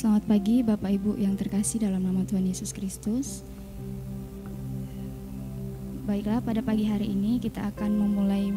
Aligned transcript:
Selamat 0.00 0.24
pagi 0.32 0.64
Bapak 0.64 0.96
Ibu 0.96 1.20
yang 1.20 1.36
terkasih 1.36 1.84
dalam 1.84 2.00
nama 2.00 2.24
Tuhan 2.24 2.48
Yesus 2.48 2.72
Kristus. 2.72 3.44
Baiklah, 6.08 6.40
pada 6.40 6.64
pagi 6.64 6.88
hari 6.88 7.12
ini 7.12 7.36
kita 7.36 7.68
akan 7.68 8.00
memulai 8.00 8.48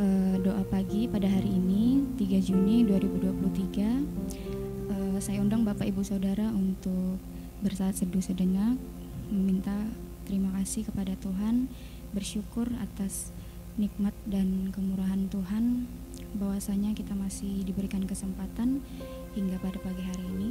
uh, 0.00 0.40
doa 0.40 0.64
pagi 0.72 1.04
pada 1.04 1.28
hari 1.28 1.52
ini 1.52 2.00
3 2.16 2.32
Juni 2.40 2.88
2023. 2.88 2.96
Uh, 2.96 3.92
eh, 4.88 5.18
saya 5.20 5.44
undang 5.44 5.68
Bapak 5.68 5.84
Ibu 5.84 6.00
Saudara 6.00 6.48
untuk 6.48 7.20
bersaat 7.60 8.00
seduh 8.00 8.24
sedenyak 8.24 8.80
meminta 9.28 9.76
terima 10.24 10.48
kasih 10.56 10.88
kepada 10.88 11.12
Tuhan, 11.20 11.68
bersyukur 12.16 12.72
atas 12.80 13.36
nikmat 13.76 14.16
dan 14.24 14.72
kemurahan 14.72 15.28
Tuhan 15.28 15.84
bahwasanya 16.40 16.96
kita 16.96 17.12
masih 17.12 17.68
diberikan 17.68 18.08
kesempatan 18.08 18.80
hingga 19.34 19.56
pada 19.62 19.78
pagi 19.78 20.02
hari 20.02 20.24
ini. 20.26 20.48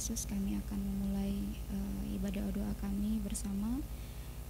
Yesus 0.00 0.24
kami 0.24 0.56
akan 0.56 0.80
memulai 0.80 1.36
uh, 1.70 2.02
ibadah 2.16 2.40
doa 2.56 2.72
kami 2.80 3.20
bersama. 3.20 3.78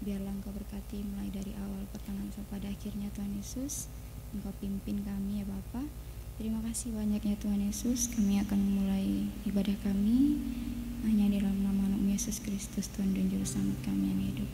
Biarlah 0.00 0.30
engkau 0.30 0.54
berkati 0.54 1.02
mulai 1.02 1.26
dari 1.28 1.52
awal 1.58 1.84
pertengahan 1.90 2.30
sampai 2.30 2.62
pada 2.62 2.72
akhirnya 2.72 3.10
Tuhan 3.12 3.34
Yesus. 3.34 3.90
Engkau 4.30 4.54
pimpin 4.62 5.02
kami 5.02 5.42
ya 5.42 5.44
Bapa. 5.44 5.84
Terima 6.38 6.62
kasih 6.62 6.94
banyaknya 6.94 7.34
Tuhan 7.42 7.66
Yesus. 7.66 8.14
Kami 8.14 8.40
akan 8.46 8.56
memulai 8.56 9.26
ibadah 9.42 9.76
kami 9.82 10.38
hanya 11.02 11.28
di 11.28 11.42
dalam 11.42 11.66
nama 11.66 11.98
Yesus 12.08 12.38
Kristus 12.40 12.86
Tuhan 12.94 13.10
dan 13.12 13.26
Juru 13.26 13.44
Selamat 13.44 13.82
kami 13.84 14.06
yang 14.06 14.22
hidup. 14.30 14.50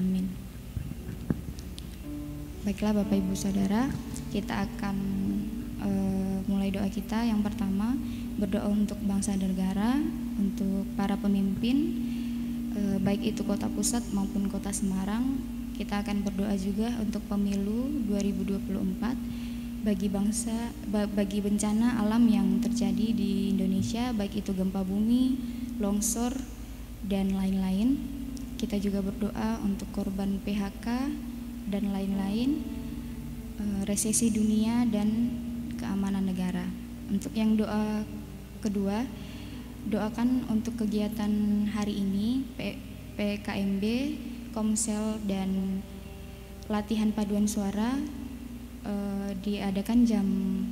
Amin 0.00 0.45
baiklah 2.66 2.98
Bapak 2.98 3.14
Ibu 3.14 3.38
Saudara 3.38 3.86
kita 4.34 4.66
akan 4.66 4.96
uh, 5.78 6.38
mulai 6.50 6.74
doa 6.74 6.90
kita 6.90 7.22
yang 7.22 7.38
pertama 7.38 7.94
berdoa 8.42 8.66
untuk 8.66 8.98
bangsa 9.06 9.38
dan 9.38 9.54
negara, 9.54 10.02
untuk 10.36 10.84
para 10.92 11.16
pemimpin, 11.16 12.04
eh, 12.76 13.00
baik 13.00 13.32
itu 13.32 13.40
kota 13.48 13.64
pusat 13.72 14.04
maupun 14.12 14.52
kota 14.52 14.68
Semarang. 14.68 15.40
Kita 15.72 16.04
akan 16.04 16.20
berdoa 16.20 16.52
juga 16.60 16.92
untuk 17.00 17.24
pemilu 17.32 18.04
2024 18.04 19.16
bagi 19.88 20.08
bangsa, 20.12 20.52
bagi 20.90 21.40
bencana 21.40 21.96
alam 21.96 22.28
yang 22.28 22.60
terjadi 22.60 23.16
di 23.16 23.56
Indonesia, 23.56 24.12
baik 24.12 24.44
itu 24.44 24.52
gempa 24.52 24.84
bumi, 24.84 25.40
longsor, 25.80 26.36
dan 27.08 27.32
lain-lain. 27.32 27.96
Kita 28.60 28.76
juga 28.76 29.00
berdoa 29.00 29.64
untuk 29.64 29.88
korban 29.96 30.44
PHK 30.44 30.86
dan 31.70 31.90
lain-lain, 31.90 32.62
eh, 33.60 33.82
resesi 33.86 34.30
dunia 34.30 34.86
dan 34.88 35.08
keamanan 35.76 36.26
negara. 36.26 36.66
Untuk 37.06 37.30
yang 37.36 37.54
doa 37.54 38.02
kedua, 38.64 39.06
doakan 39.86 40.50
untuk 40.50 40.74
kegiatan 40.82 41.30
hari 41.70 42.02
ini 42.02 42.42
PKMB, 43.14 43.84
Komsel 44.50 45.22
dan 45.28 45.82
latihan 46.66 47.14
paduan 47.14 47.46
suara 47.46 47.94
uh, 48.86 49.30
diadakan 49.42 49.98
jam 50.02 50.26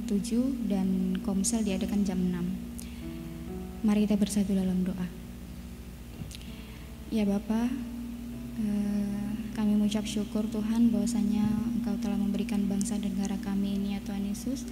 7 0.06 0.70
dan 0.70 1.18
komsel 1.22 1.62
diadakan 1.62 2.02
jam 2.02 2.18
6. 2.18 3.86
Mari 3.86 4.08
kita 4.08 4.16
bersatu 4.16 4.56
dalam 4.56 4.82
doa. 4.82 5.06
Ya 7.14 7.22
Bapak, 7.28 7.70
uh, 8.58 9.13
kami 9.64 9.80
mengucap 9.80 10.04
syukur 10.04 10.44
Tuhan 10.52 10.92
bahwasanya 10.92 11.40
Engkau 11.80 11.96
telah 11.96 12.20
memberikan 12.20 12.68
bangsa 12.68 13.00
dan 13.00 13.16
negara 13.16 13.40
kami 13.40 13.80
ini 13.80 13.96
ya 13.96 14.00
Tuhan 14.04 14.28
Yesus 14.28 14.68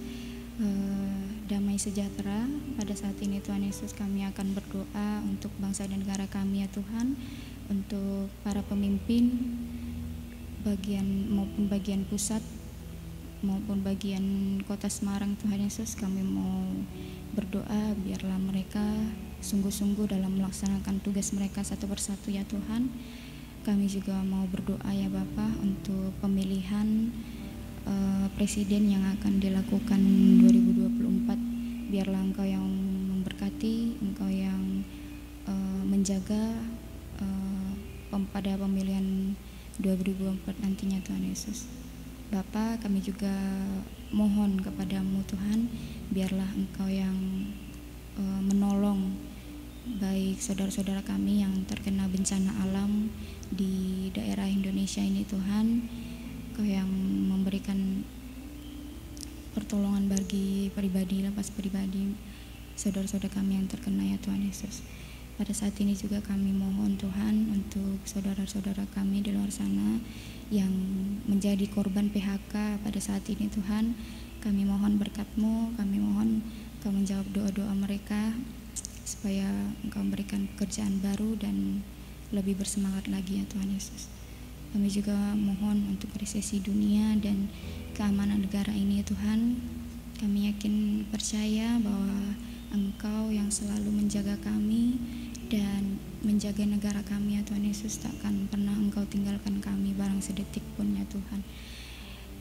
uh, 0.61 1.25
damai 1.49 1.81
sejahtera. 1.81 2.45
Pada 2.77 2.93
saat 2.93 3.17
ini 3.25 3.41
Tuhan 3.41 3.65
Yesus 3.65 3.97
kami 3.97 4.21
akan 4.29 4.53
berdoa 4.53 5.25
untuk 5.25 5.49
bangsa 5.57 5.89
dan 5.89 6.05
negara 6.05 6.29
kami 6.29 6.61
ya 6.61 6.69
Tuhan, 6.69 7.17
untuk 7.73 8.29
para 8.45 8.61
pemimpin 8.69 9.33
bagian 10.61 11.25
maupun 11.25 11.73
bagian 11.73 12.05
pusat 12.05 12.45
maupun 13.41 13.81
bagian 13.81 14.61
kota 14.69 14.93
Semarang 14.93 15.33
Tuhan 15.41 15.57
Yesus 15.57 15.97
kami 15.97 16.21
mau 16.21 16.69
berdoa 17.33 17.97
biarlah 17.97 18.37
mereka 18.37 18.85
sungguh-sungguh 19.41 20.05
dalam 20.05 20.37
melaksanakan 20.37 21.01
tugas 21.01 21.33
mereka 21.33 21.65
satu 21.65 21.89
persatu 21.89 22.29
ya 22.29 22.45
Tuhan 22.45 22.93
kami 23.63 23.87
juga 23.87 24.19
mau 24.27 24.43
berdoa 24.51 24.91
ya 24.91 25.07
Bapak 25.07 25.63
untuk 25.63 26.11
pemilihan 26.19 27.07
uh, 27.87 28.27
presiden 28.35 28.91
yang 28.91 29.07
akan 29.15 29.39
dilakukan 29.39 30.01
2024 30.43 31.87
biarlah 31.87 32.19
Engkau 32.19 32.43
yang 32.43 32.67
memberkati 33.15 34.03
Engkau 34.03 34.27
yang 34.27 34.83
uh, 35.47 35.81
menjaga 35.87 36.59
uh, 37.23 37.71
pada 38.35 38.59
pemilihan 38.59 39.31
2024 39.79 40.43
nantinya 40.59 40.99
Tuhan 41.01 41.23
Yesus. 41.23 41.65
Bapa, 42.29 42.77
kami 42.83 42.99
juga 42.99 43.31
mohon 44.11 44.59
kepadamu 44.59 45.23
Tuhan, 45.25 45.71
biarlah 46.11 46.51
Engkau 46.53 46.91
yang 46.91 47.15
uh, 48.19 48.41
menolong 48.43 49.15
baik 49.83 50.39
saudara-saudara 50.39 51.03
kami 51.03 51.43
yang 51.43 51.51
terkena 51.67 52.07
bencana 52.07 52.55
alam 52.63 53.11
di 53.53 54.09
daerah 54.09 54.49
Indonesia 54.49 55.01
ini 55.01 55.21
Tuhan, 55.25 55.85
Engkau 56.53 56.65
yang 56.65 56.89
memberikan 57.29 58.05
pertolongan 59.53 60.09
bagi 60.09 60.73
pribadi, 60.73 61.21
lepas 61.21 61.53
pribadi 61.53 62.13
saudara-saudara 62.73 63.29
kami 63.29 63.61
yang 63.61 63.69
terkena 63.69 64.01
ya 64.01 64.17
Tuhan 64.21 64.41
Yesus. 64.41 64.81
Pada 65.33 65.49
saat 65.49 65.73
ini 65.81 65.97
juga 65.97 66.21
kami 66.21 66.53
mohon 66.53 66.93
Tuhan 66.93 67.49
untuk 67.49 67.97
saudara-saudara 68.05 68.85
kami 68.93 69.25
di 69.25 69.33
luar 69.33 69.49
sana 69.49 69.97
yang 70.53 70.69
menjadi 71.25 71.65
korban 71.73 72.13
PHK 72.13 72.81
pada 72.85 72.99
saat 73.01 73.25
ini 73.33 73.49
Tuhan 73.49 73.97
kami 74.45 74.61
mohon 74.69 75.01
berkatmu 75.01 75.73
kami 75.73 75.97
mohon 75.97 76.45
Engkau 76.77 76.93
menjawab 76.93 77.25
doa-doa 77.33 77.73
mereka 77.73 78.35
supaya 79.07 79.49
Engkau 79.81 80.05
memberikan 80.05 80.45
pekerjaan 80.53 81.01
baru 81.01 81.33
dan 81.41 81.81
lebih 82.33 82.57
bersemangat 82.57 83.05
lagi 83.07 83.39
ya 83.39 83.45
Tuhan 83.47 83.69
Yesus. 83.69 84.09
Kami 84.73 84.89
juga 84.89 85.13
mohon 85.37 85.85
untuk 85.93 86.09
resesi 86.17 86.57
dunia 86.57 87.13
dan 87.21 87.45
keamanan 87.93 88.41
negara 88.41 88.73
ini 88.73 88.99
ya 88.99 89.05
Tuhan. 89.05 89.61
Kami 90.17 90.49
yakin 90.49 91.05
percaya 91.13 91.77
bahwa 91.77 92.33
Engkau 92.73 93.29
yang 93.29 93.53
selalu 93.53 93.93
menjaga 93.93 94.33
kami 94.41 94.97
dan 95.45 96.01
menjaga 96.25 96.65
negara 96.65 97.05
kami 97.05 97.37
ya 97.37 97.45
Tuhan 97.45 97.69
Yesus. 97.69 98.01
Takkan 98.01 98.49
pernah 98.49 98.73
Engkau 98.73 99.05
tinggalkan 99.05 99.61
kami 99.61 99.93
barang 99.93 100.25
sedetik 100.25 100.65
pun 100.73 100.89
ya 100.97 101.05
Tuhan. 101.05 101.45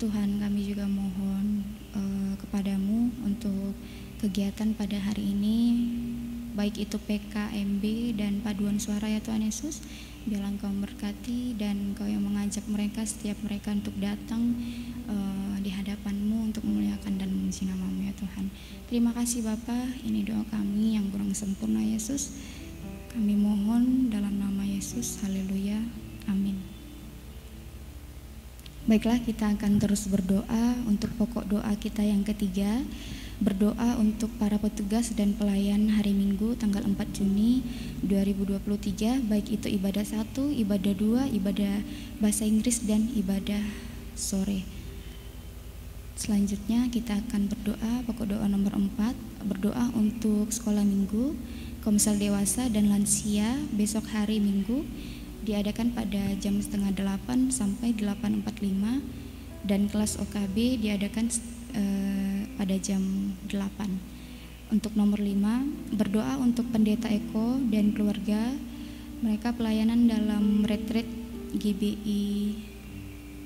Tuhan 0.00 0.40
kami 0.40 0.72
juga 0.72 0.88
mohon 0.88 1.68
uh, 1.92 2.32
kepadamu 2.40 3.12
untuk 3.28 3.76
kegiatan 4.22 4.70
pada 4.78 5.02
hari 5.02 5.34
ini 5.34 5.58
baik 6.54 6.78
itu 6.78 6.94
PKMB 6.94 8.14
dan 8.14 8.38
paduan 8.46 8.78
suara 8.78 9.10
ya 9.10 9.18
Tuhan 9.18 9.42
Yesus 9.42 9.82
biarlah 10.30 10.54
Engkau 10.54 10.70
memberkati 10.70 11.58
dan 11.58 11.90
Engkau 11.90 12.06
yang 12.06 12.22
mengajak 12.22 12.62
mereka 12.70 13.02
setiap 13.02 13.34
mereka 13.42 13.74
untuk 13.74 13.90
datang 13.98 14.54
uh, 15.10 15.58
di 15.58 15.74
hadapanmu 15.74 16.54
untuk 16.54 16.62
memuliakan 16.62 17.18
dan 17.18 17.34
memuji 17.34 17.66
namamu 17.66 18.06
ya 18.06 18.14
Tuhan. 18.14 18.46
Terima 18.86 19.10
kasih 19.10 19.42
Bapak 19.42 20.06
ini 20.06 20.22
doa 20.22 20.46
kami 20.54 20.94
yang 20.94 21.10
kurang 21.10 21.34
sempurna 21.34 21.82
Yesus. 21.82 22.38
Kami 23.10 23.34
mohon 23.34 24.08
dalam 24.08 24.38
nama 24.38 24.62
Yesus, 24.62 25.18
haleluya, 25.26 25.82
amin. 26.30 26.62
Baiklah 28.86 29.18
kita 29.22 29.50
akan 29.50 29.82
terus 29.82 30.06
berdoa 30.06 30.78
untuk 30.86 31.10
pokok 31.18 31.50
doa 31.50 31.74
kita 31.74 32.06
yang 32.06 32.22
ketiga 32.22 32.82
Berdoa 33.42 33.98
untuk 33.98 34.30
para 34.38 34.54
petugas 34.54 35.10
dan 35.18 35.34
pelayan 35.34 35.90
hari 35.98 36.14
Minggu 36.14 36.54
tanggal 36.54 36.86
4 36.86 36.94
Juni 37.10 37.66
2023 38.06 39.18
Baik 39.26 39.58
itu 39.58 39.66
ibadah 39.66 40.06
satu, 40.06 40.46
ibadah 40.54 40.94
dua, 40.94 41.26
ibadah 41.26 41.82
bahasa 42.22 42.46
Inggris 42.46 42.86
dan 42.86 43.10
ibadah 43.18 43.58
sore. 44.14 44.62
Selanjutnya 46.14 46.86
kita 46.86 47.18
akan 47.18 47.50
berdoa 47.50 48.06
pokok 48.06 48.30
doa 48.30 48.46
nomor 48.46 48.78
4 48.78 49.10
Berdoa 49.42 49.90
untuk 49.98 50.54
sekolah 50.54 50.86
minggu 50.86 51.34
Komsel 51.82 52.22
dewasa 52.22 52.70
dan 52.70 52.94
lansia 52.94 53.58
besok 53.74 54.06
hari 54.14 54.38
Minggu 54.38 54.86
diadakan 55.42 55.90
pada 55.90 56.38
jam 56.38 56.62
setengah 56.62 56.94
delapan 56.94 57.50
sampai 57.50 57.90
8.45 57.90 59.02
dan 59.66 59.90
kelas 59.90 60.14
OKB 60.22 60.78
diadakan 60.78 61.26
eh, 61.76 62.48
pada 62.56 62.76
jam 62.78 63.02
8. 63.48 64.72
Untuk 64.72 64.96
nomor 64.96 65.20
5, 65.20 65.96
berdoa 65.96 66.40
untuk 66.40 66.64
pendeta 66.72 67.12
Eko 67.12 67.60
dan 67.68 67.92
keluarga 67.92 68.56
mereka 69.20 69.52
pelayanan 69.52 70.08
dalam 70.08 70.64
retret 70.64 71.04
GBI 71.52 72.56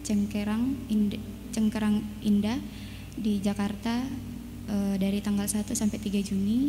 Cengkerang 0.07 0.79
Indah, 0.87 1.21
Cengkerang 1.51 2.01
Indah 2.23 2.57
di 3.19 3.43
Jakarta 3.43 4.07
eh, 4.71 4.95
dari 4.99 5.19
tanggal 5.19 5.51
1 5.51 5.67
sampai 5.75 5.99
3 5.99 6.23
Juni 6.23 6.61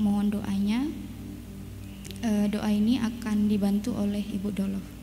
mohon 0.00 0.32
doanya. 0.32 0.88
E, 2.20 2.48
doa 2.52 2.68
ini 2.72 2.96
akan 3.00 3.48
dibantu 3.48 3.96
oleh 3.96 4.20
Ibu 4.20 4.48
Dolof. 4.52 4.99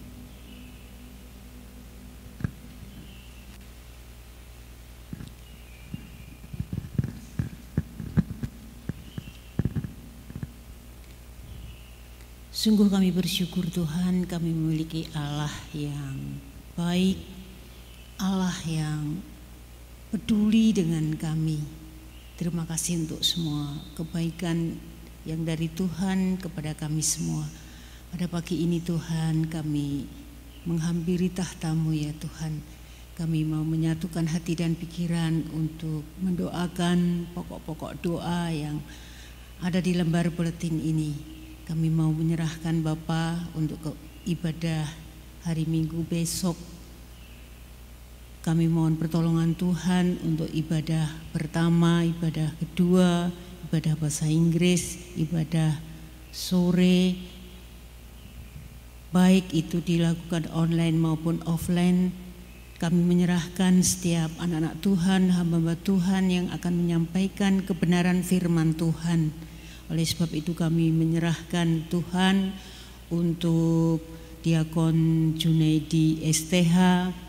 Sungguh 12.67 12.91
kami 12.91 13.15
bersyukur 13.15 13.63
Tuhan 13.71 14.27
kami 14.27 14.51
memiliki 14.51 15.07
Allah 15.15 15.55
yang 15.71 16.36
baik, 16.75 17.15
Allah 18.19 18.51
yang 18.67 19.24
peduli 20.12 20.75
dengan 20.75 21.15
kami. 21.15 21.63
Terima 22.36 22.67
kasih 22.67 23.07
untuk 23.07 23.24
semua 23.24 23.71
kebaikan 23.95 24.75
yang 25.24 25.47
dari 25.47 25.71
Tuhan 25.71 26.43
kepada 26.43 26.75
kami 26.75 27.00
semua. 27.00 27.47
Pada 28.12 28.27
pagi 28.27 28.59
ini 28.59 28.83
Tuhan 28.83 29.47
kami 29.47 30.03
menghampiri 30.67 31.31
tahtamu 31.31 31.95
ya 31.95 32.12
Tuhan. 32.19 32.59
Kami 33.15 33.47
mau 33.47 33.63
menyatukan 33.63 34.27
hati 34.27 34.59
dan 34.59 34.75
pikiran 34.75 35.55
untuk 35.55 36.03
mendoakan 36.19 37.31
pokok-pokok 37.31 38.03
doa 38.03 38.51
yang 38.51 38.83
ada 39.63 39.79
di 39.79 39.95
lembar 39.95 40.27
buletin 40.36 40.83
ini. 40.83 41.37
Kami 41.67 41.91
mau 41.91 42.09
menyerahkan 42.15 42.79
Bapa 42.79 43.51
untuk 43.51 43.77
ibadah 44.24 44.88
hari 45.43 45.67
Minggu 45.67 46.07
besok 46.07 46.55
kami 48.47 48.71
mohon 48.71 48.95
pertolongan 48.95 49.59
Tuhan 49.59 50.24
untuk 50.24 50.47
ibadah 50.47 51.12
pertama, 51.36 52.07
ibadah 52.07 52.47
kedua, 52.55 53.27
ibadah 53.67 54.00
bahasa 54.00 54.24
Inggris, 54.24 55.03
ibadah 55.19 55.75
sore, 56.31 57.19
baik 59.12 59.51
itu 59.51 59.83
dilakukan 59.83 60.47
online 60.55 60.95
maupun 60.95 61.43
offline. 61.43 62.15
Kami 62.79 63.03
menyerahkan 63.03 63.83
setiap 63.83 64.31
anak-anak 64.39 64.79
Tuhan, 64.79 65.27
hamba-hamba 65.36 65.75
Tuhan 65.83 66.31
yang 66.31 66.47
akan 66.47 66.71
menyampaikan 66.71 67.59
kebenaran 67.67 68.24
firman 68.24 68.79
Tuhan. 68.79 69.36
Oleh 69.88 70.03
sebab 70.03 70.36
itu 70.36 70.51
kami 70.51 70.91
menyerahkan 70.91 71.88
Tuhan 71.88 72.51
untuk 73.08 74.03
Diakon 74.44 75.32
Junaidi 75.39 76.24
STH, 76.27 76.75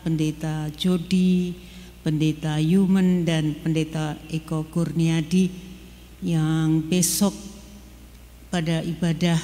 Pendeta 0.03 0.67
Jodi, 0.75 1.55
Pendeta 2.03 2.59
Yumen 2.59 3.23
dan 3.23 3.55
Pendeta 3.59 4.19
Eko 4.27 4.67
Kurniadi 4.67 5.51
yang 6.19 6.83
besok 6.83 7.31
pada 8.51 8.83
ibadah 8.83 9.39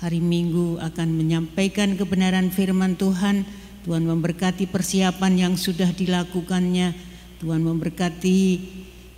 hari 0.00 0.20
Minggu 0.20 0.76
akan 0.76 1.08
menyampaikan 1.08 1.96
kebenaran 1.96 2.52
firman 2.52 3.00
Tuhan. 3.00 3.48
Tuhan 3.82 4.04
memberkati 4.06 4.68
persiapan 4.68 5.32
yang 5.36 5.54
sudah 5.56 5.88
dilakukannya. 5.88 6.92
Tuhan 7.40 7.64
memberkati 7.64 8.40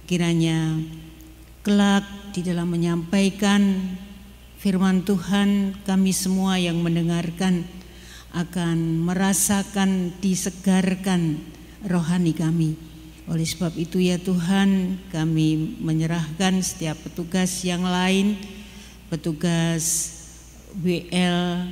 kiranya 0.09 0.81
kelak 1.61 2.24
di 2.35 2.43
dalam 2.43 2.67
menyampaikan 2.67 3.79
firman 4.59 5.07
Tuhan 5.07 5.79
kami 5.87 6.11
semua 6.11 6.59
yang 6.59 6.83
mendengarkan 6.83 7.62
akan 8.35 9.07
merasakan 9.07 10.11
disegarkan 10.19 11.38
rohani 11.87 12.35
kami. 12.35 12.75
Oleh 13.31 13.47
sebab 13.47 13.79
itu 13.79 14.03
ya 14.03 14.19
Tuhan 14.19 14.99
kami 15.14 15.79
menyerahkan 15.79 16.59
setiap 16.59 16.99
petugas 17.07 17.62
yang 17.62 17.87
lain, 17.87 18.35
petugas 19.07 20.11
WL, 20.83 21.71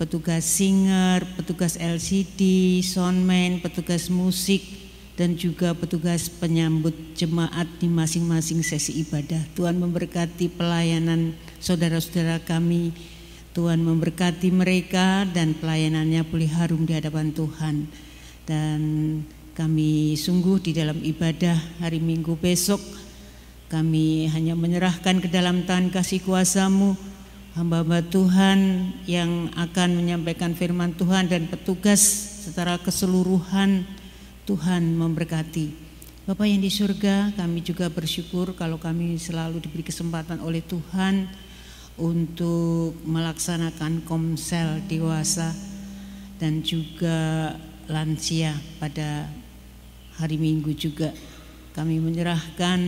petugas 0.00 0.48
singer, 0.48 1.28
petugas 1.36 1.76
LCD, 1.76 2.80
soundman, 2.80 3.60
petugas 3.60 4.08
musik, 4.08 4.64
dan 5.16 5.34
juga 5.34 5.72
petugas 5.72 6.28
penyambut 6.28 6.92
jemaat 7.16 7.64
di 7.80 7.88
masing-masing 7.88 8.60
sesi 8.60 9.00
ibadah. 9.00 9.40
Tuhan 9.56 9.80
memberkati 9.80 10.52
pelayanan 10.52 11.32
saudara-saudara 11.58 12.44
kami. 12.44 12.92
Tuhan 13.56 13.80
memberkati 13.80 14.52
mereka 14.52 15.24
dan 15.32 15.56
pelayanannya 15.56 16.20
boleh 16.28 16.52
harum 16.52 16.84
di 16.84 16.92
hadapan 16.92 17.32
Tuhan. 17.32 17.88
Dan 18.44 18.80
kami 19.56 20.12
sungguh 20.20 20.60
di 20.60 20.76
dalam 20.76 21.00
ibadah 21.00 21.56
hari 21.80 21.96
Minggu 21.96 22.36
besok 22.36 22.78
kami 23.66 24.30
hanya 24.30 24.54
menyerahkan 24.54 25.18
ke 25.18 25.26
dalam 25.26 25.66
tangan 25.66 25.90
kasih 25.90 26.22
kuasamu 26.22 26.94
hamba-hamba 27.58 28.04
Tuhan 28.04 28.92
yang 29.08 29.50
akan 29.56 29.96
menyampaikan 29.96 30.52
firman 30.52 30.94
Tuhan 30.94 31.26
dan 31.26 31.48
petugas 31.48 31.98
secara 32.46 32.78
keseluruhan 32.78 33.82
Tuhan 34.46 34.94
memberkati. 34.94 35.84
Bapak 36.24 36.46
yang 36.46 36.62
di 36.62 36.70
surga, 36.70 37.34
kami 37.34 37.66
juga 37.66 37.90
bersyukur 37.90 38.54
kalau 38.54 38.78
kami 38.78 39.18
selalu 39.18 39.58
diberi 39.58 39.82
kesempatan 39.82 40.38
oleh 40.38 40.62
Tuhan 40.62 41.26
untuk 41.98 42.94
melaksanakan 43.02 44.06
komsel 44.06 44.80
dewasa 44.86 45.50
dan 46.38 46.62
juga 46.62 47.52
lansia 47.90 48.54
pada 48.78 49.26
hari 50.16 50.38
Minggu 50.38 50.72
juga. 50.78 51.10
Kami 51.74 52.00
menyerahkan 52.00 52.80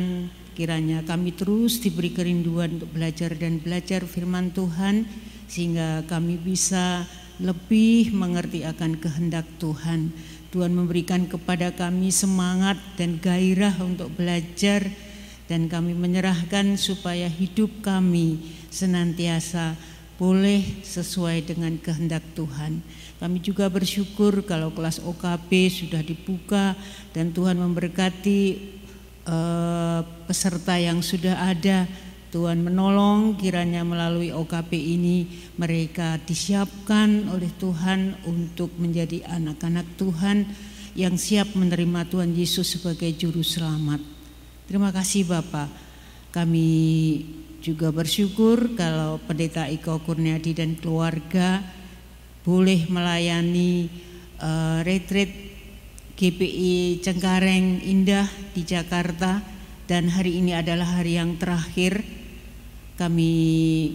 Kiranya 0.58 1.06
kami 1.06 1.38
terus 1.38 1.78
diberi 1.78 2.10
kerinduan 2.10 2.82
untuk 2.82 2.90
belajar 2.90 3.30
dan 3.38 3.62
belajar 3.62 4.02
firman 4.02 4.50
Tuhan 4.50 5.06
sehingga 5.46 6.02
kami 6.10 6.34
bisa 6.34 7.06
lebih 7.38 8.10
mengerti 8.10 8.66
akan 8.66 8.98
kehendak 8.98 9.46
Tuhan. 9.62 10.10
Tuhan 10.48 10.72
memberikan 10.72 11.28
kepada 11.28 11.68
kami 11.70 12.08
semangat 12.08 12.80
dan 12.96 13.20
gairah 13.20 13.76
untuk 13.84 14.08
belajar 14.16 14.88
dan 15.48 15.68
kami 15.68 15.92
menyerahkan 15.92 16.76
supaya 16.80 17.28
hidup 17.28 17.68
kami 17.84 18.40
senantiasa 18.72 19.76
boleh 20.16 20.82
sesuai 20.82 21.46
dengan 21.46 21.76
kehendak 21.78 22.24
Tuhan. 22.34 22.80
Kami 23.22 23.38
juga 23.44 23.68
bersyukur 23.68 24.44
kalau 24.44 24.72
kelas 24.74 25.04
OKB 25.04 25.50
sudah 25.70 26.02
dibuka 26.02 26.74
dan 27.12 27.30
Tuhan 27.30 27.60
memberkati 27.60 28.76
Eh, 29.28 30.00
peserta 30.24 30.80
yang 30.80 31.04
sudah 31.04 31.52
ada 31.52 31.84
Tuhan 32.28 32.60
menolong 32.60 33.40
kiranya 33.40 33.80
melalui 33.88 34.28
OKP 34.28 34.76
ini 34.76 35.24
mereka 35.56 36.20
disiapkan 36.20 37.32
oleh 37.32 37.48
Tuhan 37.56 38.20
untuk 38.28 38.76
menjadi 38.76 39.24
anak-anak 39.24 39.96
Tuhan 39.96 40.44
yang 40.92 41.16
siap 41.16 41.56
menerima 41.56 42.04
Tuhan 42.12 42.36
Yesus 42.36 42.76
sebagai 42.76 43.08
juru 43.16 43.40
selamat. 43.40 44.04
Terima 44.68 44.92
kasih 44.92 45.24
Bapak. 45.24 45.72
Kami 46.28 46.68
juga 47.64 47.88
bersyukur 47.88 48.76
kalau 48.76 49.16
Pendeta 49.24 49.64
Iko 49.64 50.04
Kurniadi 50.04 50.52
dan 50.52 50.76
keluarga 50.76 51.64
boleh 52.44 52.84
melayani 52.92 53.88
uh, 54.36 54.84
retreat 54.84 55.32
GPI 56.18 57.00
Cengkareng 57.00 57.80
Indah 57.80 58.28
di 58.52 58.66
Jakarta 58.68 59.40
dan 59.88 60.12
hari 60.12 60.44
ini 60.44 60.52
adalah 60.52 61.00
hari 61.00 61.16
yang 61.16 61.40
terakhir 61.40 62.17
kami 62.98 63.94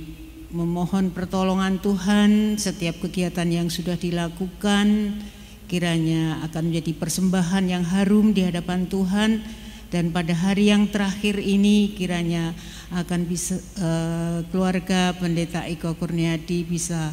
memohon 0.56 1.12
pertolongan 1.12 1.76
Tuhan 1.84 2.56
setiap 2.56 3.04
kegiatan 3.04 3.44
yang 3.52 3.68
sudah 3.68 4.00
dilakukan. 4.00 5.20
Kiranya 5.68 6.40
akan 6.48 6.72
menjadi 6.72 6.96
persembahan 6.96 7.68
yang 7.68 7.84
harum 7.84 8.32
di 8.32 8.48
hadapan 8.48 8.88
Tuhan. 8.88 9.44
Dan 9.92 10.16
pada 10.16 10.32
hari 10.32 10.72
yang 10.72 10.88
terakhir 10.88 11.36
ini 11.38 11.92
kiranya 11.94 12.56
akan 12.96 13.28
bisa 13.28 13.60
uh, 13.78 14.42
keluarga 14.50 15.14
Pendeta 15.20 15.68
Iko 15.68 16.00
Kurniadi 16.00 16.66
bisa 16.66 17.12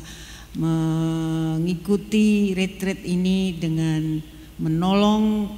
mengikuti 0.56 2.54
retreat 2.54 3.02
ini 3.02 3.52
dengan 3.58 4.22
menolong 4.62 5.50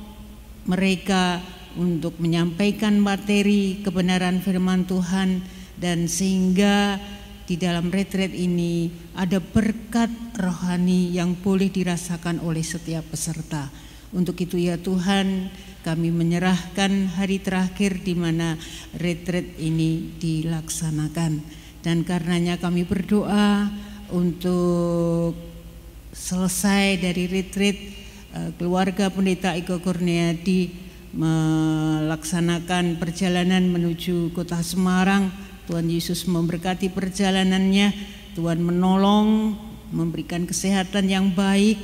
mereka 0.67 1.45
untuk 1.79 2.19
menyampaikan 2.19 2.99
materi 2.99 3.85
kebenaran 3.85 4.43
firman 4.43 4.85
Tuhan 4.89 5.62
dan 5.83 6.07
sehingga 6.07 7.03
di 7.43 7.59
dalam 7.59 7.91
retret 7.91 8.31
ini 8.31 8.87
ada 9.19 9.43
berkat 9.43 10.09
rohani 10.39 11.11
yang 11.11 11.35
boleh 11.35 11.67
dirasakan 11.67 12.39
oleh 12.39 12.63
setiap 12.63 13.03
peserta. 13.11 13.67
Untuk 14.15 14.39
itu 14.39 14.55
ya 14.63 14.79
Tuhan, 14.79 15.51
kami 15.83 16.15
menyerahkan 16.15 17.19
hari 17.19 17.43
terakhir 17.43 17.99
di 18.07 18.15
mana 18.15 18.55
retret 18.95 19.59
ini 19.59 20.15
dilaksanakan 20.23 21.43
dan 21.83 22.07
karenanya 22.07 22.63
kami 22.63 22.87
berdoa 22.87 23.67
untuk 24.15 25.35
selesai 26.15 27.03
dari 27.03 27.27
retreat 27.27 28.03
Eh, 28.33 28.49
keluarga 28.57 29.13
pendeta 29.13 29.53
Iko 29.53 29.85
Kurniadi 29.85 30.73
melaksanakan 31.13 32.97
perjalanan 32.97 33.69
menuju 33.69 34.33
kota 34.33 34.57
Semarang. 34.65 35.29
Tuhan 35.71 35.87
Yesus 35.87 36.27
memberkati 36.27 36.91
perjalanannya, 36.91 37.95
Tuhan 38.35 38.59
menolong, 38.59 39.55
memberikan 39.93 40.49
kesehatan 40.49 41.07
yang 41.07 41.31
baik, 41.37 41.79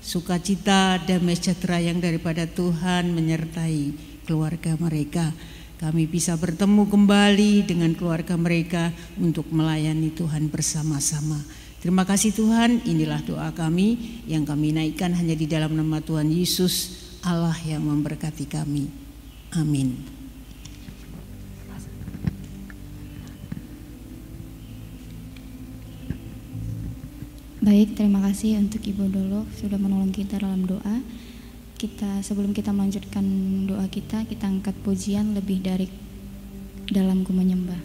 sukacita, 0.00 1.02
damai 1.04 1.36
sejahtera 1.36 1.82
yang 1.82 1.98
daripada 1.98 2.48
Tuhan 2.48 3.12
menyertai 3.12 3.92
keluarga 4.24 4.78
mereka. 4.80 5.34
Kami 5.78 6.10
bisa 6.10 6.34
bertemu 6.34 6.90
kembali 6.90 7.62
dengan 7.62 7.94
keluarga 7.94 8.34
mereka 8.34 8.90
untuk 9.14 9.46
melayani 9.54 10.10
Tuhan 10.10 10.50
bersama-sama. 10.50 11.38
Terima 11.78 12.02
kasih 12.02 12.34
Tuhan, 12.34 12.82
inilah 12.82 13.22
doa 13.22 13.54
kami 13.54 14.22
yang 14.26 14.42
kami 14.42 14.74
naikkan 14.74 15.14
hanya 15.14 15.38
di 15.38 15.46
dalam 15.46 15.78
nama 15.78 16.02
Tuhan 16.02 16.26
Yesus, 16.26 16.98
Allah 17.22 17.54
yang 17.62 17.86
memberkati 17.86 18.50
kami. 18.50 18.90
Amin. 19.54 20.17
Baik, 27.68 28.00
terima 28.00 28.24
kasih 28.24 28.56
untuk 28.64 28.80
Ibu 28.80 29.12
Dolo 29.12 29.44
sudah 29.60 29.76
menolong 29.76 30.08
kita 30.08 30.40
dalam 30.40 30.64
doa. 30.64 31.04
Kita 31.76 32.24
sebelum 32.24 32.56
kita 32.56 32.72
melanjutkan 32.72 33.20
doa 33.68 33.84
kita, 33.92 34.24
kita 34.24 34.48
angkat 34.48 34.72
pujian 34.80 35.36
lebih 35.36 35.60
dari 35.60 35.84
dalam 36.88 37.28
ku 37.28 37.36
menyembah. 37.36 37.76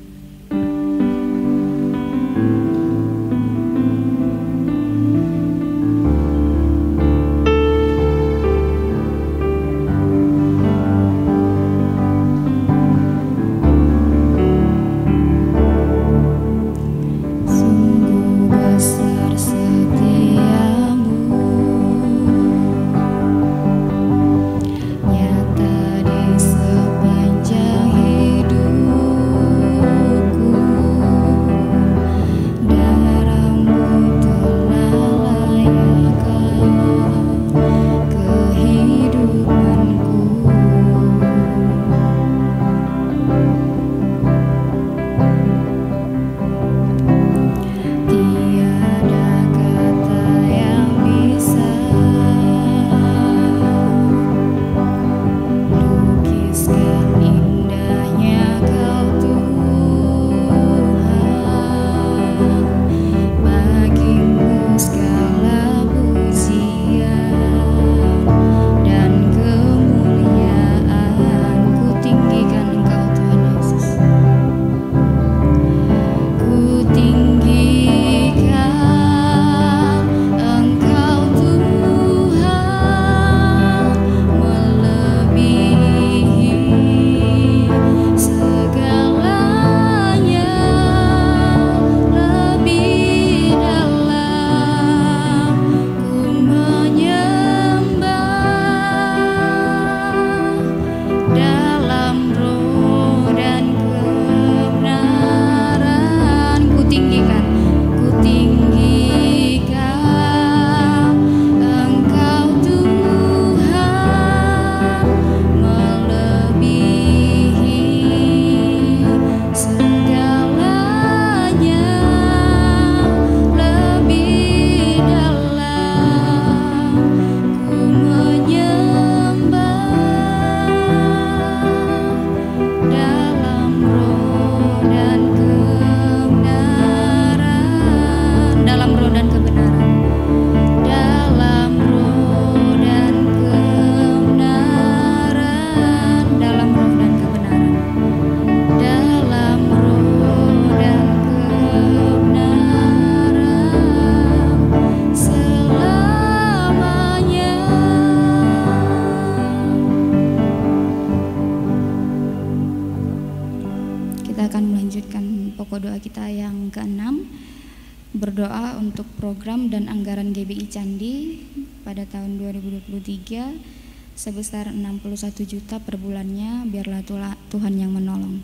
Sebesar 174.44 174.76
61 174.76 175.48
juta 175.48 175.80
per 175.80 175.96
bulannya 175.96 176.68
biarlah 176.68 177.00
Tuhan 177.48 177.80
yang 177.80 177.96
menolong. 177.96 178.44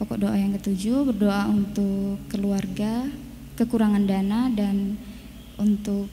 Pokok 0.00 0.24
doa 0.24 0.32
yang 0.40 0.56
ketujuh 0.56 1.04
berdoa 1.12 1.52
untuk 1.52 2.16
keluarga 2.32 3.12
kekurangan 3.60 4.08
dana 4.08 4.48
dan 4.48 4.96
untuk 5.60 6.08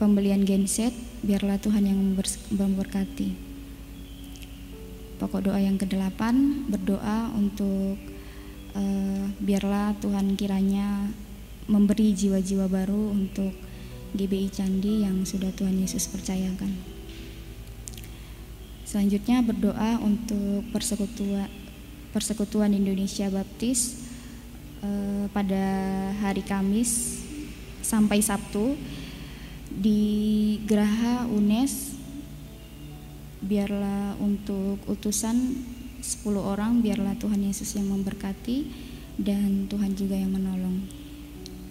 pembelian 0.00 0.48
genset 0.48 0.96
biarlah 1.20 1.60
Tuhan 1.60 1.92
yang 1.92 2.00
memberkati. 2.56 3.36
Pokok 5.20 5.52
doa 5.52 5.60
yang 5.60 5.76
kedelapan 5.76 6.64
berdoa 6.72 7.36
untuk 7.36 8.00
uh, 8.72 9.24
biarlah 9.44 9.92
Tuhan 10.00 10.40
kiranya 10.40 11.04
memberi 11.68 12.16
jiwa-jiwa 12.16 12.64
baru 12.64 13.12
untuk 13.12 13.52
GBI 14.16 14.48
Candi 14.48 15.04
yang 15.04 15.28
sudah 15.28 15.52
Tuhan 15.52 15.76
Yesus 15.76 16.08
percayakan. 16.08 16.91
Selanjutnya 18.92 19.40
berdoa 19.40 19.96
untuk 20.04 20.68
persekutuan 20.68 21.48
Persekutuan 22.12 22.76
Indonesia 22.76 23.24
Baptis 23.32 24.04
uh, 24.84 25.24
pada 25.32 25.64
hari 26.20 26.44
Kamis 26.44 27.24
sampai 27.80 28.20
Sabtu 28.20 28.76
di 29.72 30.60
Geraha 30.68 31.24
UNES 31.24 31.96
biarlah 33.40 34.20
untuk 34.20 34.76
utusan 34.84 35.56
10 36.04 36.28
orang 36.36 36.84
biarlah 36.84 37.16
Tuhan 37.16 37.48
Yesus 37.48 37.72
yang 37.72 37.88
memberkati 37.88 38.68
dan 39.16 39.72
Tuhan 39.72 39.96
juga 39.96 40.20
yang 40.20 40.36
menolong. 40.36 40.84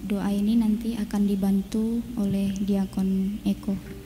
Doa 0.10 0.34
ini 0.34 0.58
nanti 0.58 0.98
akan 0.98 1.30
dibantu 1.30 2.02
oleh 2.18 2.50
Diakon 2.66 3.46
Eko. 3.46 4.01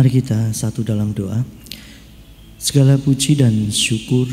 Mari 0.00 0.16
kita 0.16 0.56
satu 0.56 0.80
dalam 0.80 1.12
doa. 1.12 1.44
Segala 2.56 2.96
puji 2.96 3.36
dan 3.36 3.52
syukur 3.68 4.32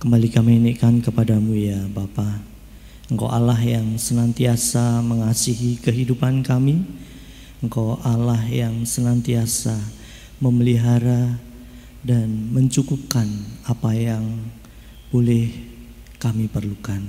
kembali 0.00 0.32
kami 0.32 0.56
naikkan 0.64 1.04
kepadamu 1.04 1.52
ya 1.60 1.76
Bapa. 1.92 2.40
Engkau 3.12 3.28
Allah 3.28 3.60
yang 3.60 4.00
senantiasa 4.00 5.04
mengasihi 5.04 5.76
kehidupan 5.84 6.40
kami. 6.40 6.88
Engkau 7.60 8.00
Allah 8.00 8.40
yang 8.48 8.88
senantiasa 8.88 9.76
memelihara 10.40 11.36
dan 12.00 12.48
mencukupkan 12.56 13.28
apa 13.68 13.92
yang 13.92 14.24
boleh 15.12 15.52
kami 16.16 16.48
perlukan. 16.48 17.04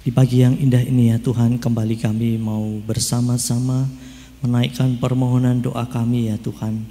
Di 0.00 0.08
pagi 0.08 0.40
yang 0.40 0.56
indah 0.56 0.80
ini 0.80 1.12
ya 1.12 1.20
Tuhan 1.20 1.60
kembali 1.60 2.00
kami 2.00 2.40
mau 2.40 2.64
bersama-sama 2.80 3.92
menaikkan 4.44 5.00
permohonan 5.00 5.64
doa 5.64 5.88
kami 5.88 6.28
ya 6.28 6.36
Tuhan 6.36 6.84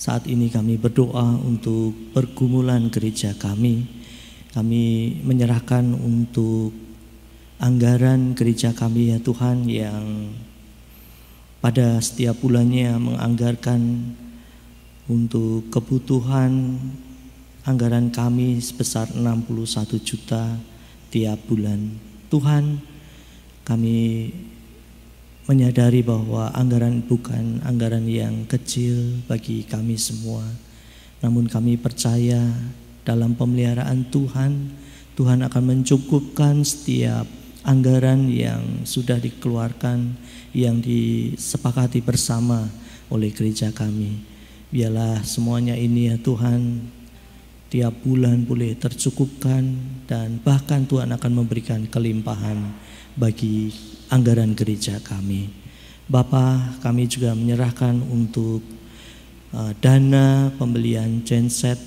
saat 0.00 0.24
ini 0.26 0.48
kami 0.48 0.80
berdoa 0.80 1.36
untuk 1.44 1.92
pergumulan 2.16 2.88
gereja 2.88 3.36
kami. 3.36 3.84
Kami 4.50 5.14
menyerahkan 5.22 5.92
untuk 5.94 6.72
anggaran 7.60 8.32
gereja 8.32 8.72
kami 8.72 9.12
ya 9.12 9.20
Tuhan 9.20 9.68
yang 9.68 10.32
pada 11.60 12.00
setiap 12.00 12.40
bulannya 12.40 12.96
menganggarkan 12.96 13.80
untuk 15.06 15.68
kebutuhan 15.68 16.80
anggaran 17.68 18.08
kami 18.08 18.56
sebesar 18.58 19.12
61 19.12 20.00
juta 20.00 20.56
tiap 21.12 21.38
bulan. 21.44 21.92
Tuhan, 22.32 22.80
kami 23.68 24.32
menyadari 25.50 26.06
bahwa 26.06 26.54
anggaran 26.54 27.02
bukan 27.02 27.58
anggaran 27.66 28.06
yang 28.06 28.46
kecil 28.46 29.18
bagi 29.26 29.66
kami 29.66 29.98
semua. 29.98 30.46
Namun 31.26 31.50
kami 31.50 31.74
percaya 31.74 32.38
dalam 33.02 33.34
pemeliharaan 33.34 34.06
Tuhan, 34.14 34.70
Tuhan 35.18 35.42
akan 35.42 35.62
mencukupkan 35.66 36.62
setiap 36.62 37.26
anggaran 37.66 38.30
yang 38.30 38.86
sudah 38.86 39.18
dikeluarkan, 39.18 40.14
yang 40.54 40.78
disepakati 40.78 41.98
bersama 41.98 42.70
oleh 43.10 43.34
gereja 43.34 43.74
kami. 43.74 44.22
Biarlah 44.70 45.26
semuanya 45.26 45.74
ini 45.74 46.14
ya 46.14 46.16
Tuhan 46.22 46.78
tiap 47.74 48.06
bulan 48.06 48.46
boleh 48.46 48.78
tercukupkan 48.78 49.66
dan 50.06 50.38
bahkan 50.46 50.86
Tuhan 50.86 51.10
akan 51.10 51.32
memberikan 51.42 51.90
kelimpahan 51.90 52.70
bagi 53.18 53.89
anggaran 54.10 54.52
gereja 54.58 54.98
kami. 55.00 55.48
Bapak, 56.10 56.82
kami 56.82 57.06
juga 57.06 57.32
menyerahkan 57.38 58.02
untuk 58.10 58.60
uh, 59.54 59.72
dana 59.78 60.50
pembelian 60.58 61.22
genset 61.22 61.78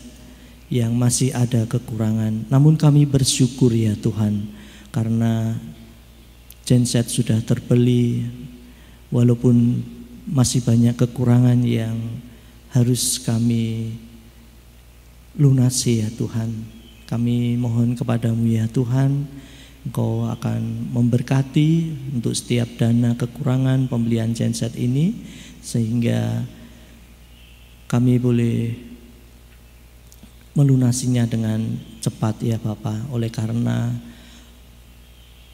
yang 0.71 0.95
masih 0.95 1.35
ada 1.35 1.67
kekurangan. 1.67 2.47
Namun 2.47 2.79
kami 2.79 3.03
bersyukur 3.03 3.75
ya 3.75 3.93
Tuhan 3.99 4.47
karena 4.95 5.59
genset 6.63 7.11
sudah 7.11 7.43
terbeli 7.43 8.23
walaupun 9.11 9.83
masih 10.23 10.63
banyak 10.63 10.95
kekurangan 10.95 11.59
yang 11.67 11.99
harus 12.71 13.19
kami 13.19 13.91
lunasi 15.35 15.99
ya 16.01 16.09
Tuhan. 16.15 16.63
Kami 17.05 17.59
mohon 17.59 17.93
kepadamu 17.93 18.47
ya 18.47 18.65
Tuhan 18.71 19.27
Engkau 19.83 20.23
akan 20.31 20.91
memberkati 20.95 21.91
untuk 22.15 22.31
setiap 22.31 22.79
dana 22.79 23.19
kekurangan 23.19 23.91
pembelian 23.91 24.31
genset 24.31 24.79
ini 24.79 25.11
sehingga 25.59 26.47
kami 27.91 28.15
boleh 28.15 28.73
melunasinya 30.55 31.27
dengan 31.27 31.59
cepat 31.99 32.39
ya 32.45 32.55
Bapak 32.61 33.11
oleh 33.11 33.27
karena 33.27 33.91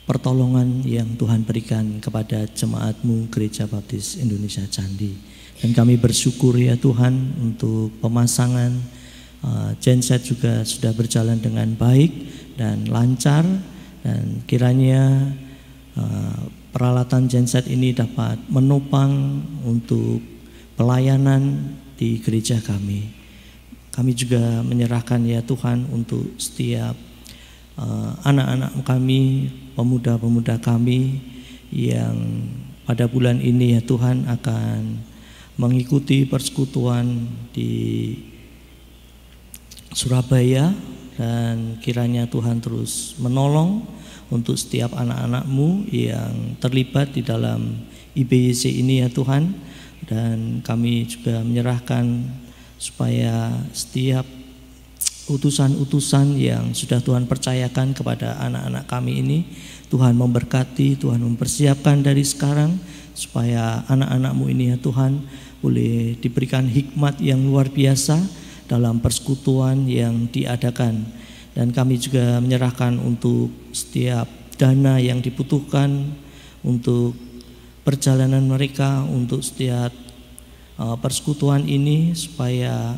pertolongan 0.10 0.82
yang 0.86 1.13
Tuhan 1.18 1.46
berikan 1.46 2.02
kepada 2.02 2.50
jemaatmu 2.50 3.30
Gereja 3.30 3.70
Baptis 3.70 4.18
Indonesia 4.18 4.65
Candi. 4.65 5.13
Dan 5.62 5.78
kami 5.78 6.02
bersyukur 6.02 6.58
ya 6.58 6.74
Tuhan 6.80 7.38
untuk 7.38 7.94
pemasangan 8.02 8.72
uh, 9.46 9.72
genset 9.78 10.26
juga 10.26 10.65
sudah 10.65 10.96
berjalan 10.98 11.38
dengan 11.38 11.70
baik 11.78 12.10
dan 12.58 12.89
lancar 12.89 13.46
dan 14.03 14.41
kiranya 14.47 15.33
uh, 15.99 16.41
peralatan 16.71 17.27
genset 17.27 17.65
ini 17.67 17.91
dapat 17.91 18.39
menopang 18.47 19.43
untuk 19.65 20.21
pelayanan 20.79 21.75
di 21.99 22.21
gereja 22.23 22.62
kami. 22.63 23.12
Kami 23.91 24.12
juga 24.15 24.63
menyerahkan 24.63 25.19
ya 25.27 25.43
Tuhan 25.43 25.89
untuk 25.91 26.39
setiap 26.39 26.95
uh, 27.75 28.12
anak-anak 28.23 28.85
kami, 28.88 29.51
pemuda-pemuda 29.75 30.62
kami 30.63 31.19
yang 31.73 32.15
pada 32.88 33.05
bulan 33.05 33.43
ini 33.43 33.77
ya 33.77 33.81
Tuhan 33.83 34.25
akan 34.25 35.03
mengikuti 35.59 36.23
persekutuan 36.23 37.27
di 37.51 38.15
Surabaya 39.91 40.71
dan 41.19 41.75
kiranya 41.84 42.32
Tuhan 42.32 42.63
terus 42.63 43.19
menolong 43.19 43.84
untuk 44.32 44.55
setiap 44.55 44.95
anak-anakmu 44.95 45.91
yang 45.91 46.55
terlibat 46.63 47.12
di 47.12 47.27
dalam 47.27 47.75
IBYC 48.15 48.79
ini 48.79 49.03
ya 49.03 49.12
Tuhan. 49.12 49.51
Dan 50.08 50.63
kami 50.63 51.05
juga 51.12 51.43
menyerahkan 51.43 52.23
supaya 52.79 53.51
setiap 53.75 54.23
utusan-utusan 55.27 56.39
yang 56.39 56.71
sudah 56.71 57.03
Tuhan 57.03 57.27
percayakan 57.27 57.93
kepada 57.93 58.39
anak-anak 58.39 58.88
kami 58.89 59.19
ini 59.21 59.39
Tuhan 59.91 60.15
memberkati, 60.15 60.97
Tuhan 60.97 61.19
mempersiapkan 61.21 62.01
dari 62.01 62.23
sekarang 62.23 62.79
supaya 63.13 63.84
anak-anakmu 63.91 64.49
ini 64.49 64.73
ya 64.73 64.77
Tuhan 64.79 65.21
boleh 65.60 66.15
diberikan 66.17 66.65
hikmat 66.65 67.19
yang 67.19 67.43
luar 67.43 67.67
biasa 67.67 68.38
dalam 68.69 69.01
persekutuan 69.01 69.89
yang 69.89 70.29
diadakan 70.29 71.10
dan 71.58 71.73
kami 71.73 71.97
juga 71.97 72.38
menyerahkan 72.38 73.01
untuk 73.01 73.49
setiap 73.73 74.29
dana 74.55 75.01
yang 75.01 75.19
dibutuhkan 75.19 76.13
untuk 76.62 77.17
perjalanan 77.82 78.45
mereka 78.45 79.01
untuk 79.10 79.41
setiap 79.41 79.89
uh, 80.77 80.95
persekutuan 81.01 81.65
ini 81.65 82.13
supaya 82.13 82.93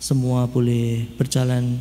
semua 0.00 0.48
boleh 0.48 1.04
berjalan 1.20 1.78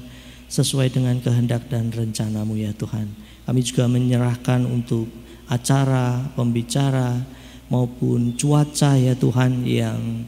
sesuai 0.51 0.91
dengan 0.91 1.15
kehendak 1.23 1.71
dan 1.71 1.89
rencanamu 1.89 2.59
ya 2.59 2.75
Tuhan. 2.75 3.07
Kami 3.47 3.61
juga 3.63 3.87
menyerahkan 3.87 4.67
untuk 4.67 5.07
acara, 5.47 6.27
pembicara 6.35 7.23
maupun 7.71 8.35
cuaca 8.35 8.99
ya 8.99 9.15
Tuhan 9.15 9.63
yang 9.63 10.27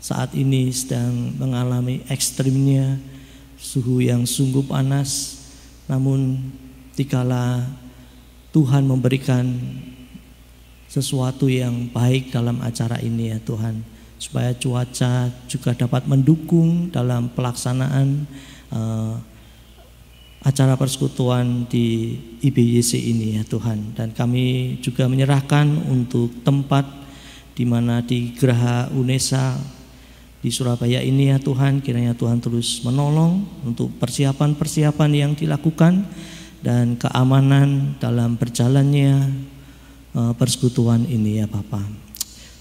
saat 0.00 0.32
ini 0.32 0.72
sedang 0.72 1.36
mengalami 1.36 2.00
ekstrimnya 2.08 2.96
suhu 3.60 4.00
yang 4.00 4.24
sungguh 4.24 4.64
panas 4.64 5.38
namun 5.84 6.40
dikala 6.96 7.68
Tuhan 8.50 8.88
memberikan 8.88 9.46
sesuatu 10.90 11.46
yang 11.46 11.86
baik 11.92 12.34
dalam 12.34 12.58
acara 12.64 12.98
ini 12.98 13.30
ya 13.30 13.38
Tuhan 13.38 13.84
supaya 14.20 14.52
cuaca 14.52 15.32
juga 15.48 15.72
dapat 15.72 16.04
mendukung 16.04 16.92
dalam 16.92 17.32
pelaksanaan 17.32 18.26
uh, 18.68 19.16
acara 20.40 20.76
persekutuan 20.76 21.68
di 21.68 22.16
IBYC 22.40 22.96
ini 22.96 23.40
ya 23.40 23.44
Tuhan. 23.44 23.96
Dan 23.96 24.12
kami 24.12 24.76
juga 24.80 25.08
menyerahkan 25.08 25.68
untuk 25.88 26.32
tempat 26.44 26.84
di 27.56 27.64
mana 27.68 28.00
di 28.00 28.32
Geraha 28.36 28.88
Unesa 28.92 29.56
di 30.40 30.48
Surabaya 30.48 31.04
ini 31.04 31.28
ya 31.28 31.36
Tuhan 31.36 31.84
kiranya 31.84 32.16
Tuhan 32.16 32.40
terus 32.40 32.80
menolong 32.80 33.44
untuk 33.64 33.92
persiapan-persiapan 34.00 35.10
yang 35.12 35.32
dilakukan 35.36 36.08
dan 36.64 36.96
keamanan 36.96 37.96
dalam 38.00 38.40
berjalannya 38.40 39.28
uh, 40.16 40.32
persekutuan 40.36 41.04
ini 41.04 41.44
ya 41.44 41.46
Bapak. 41.48 41.84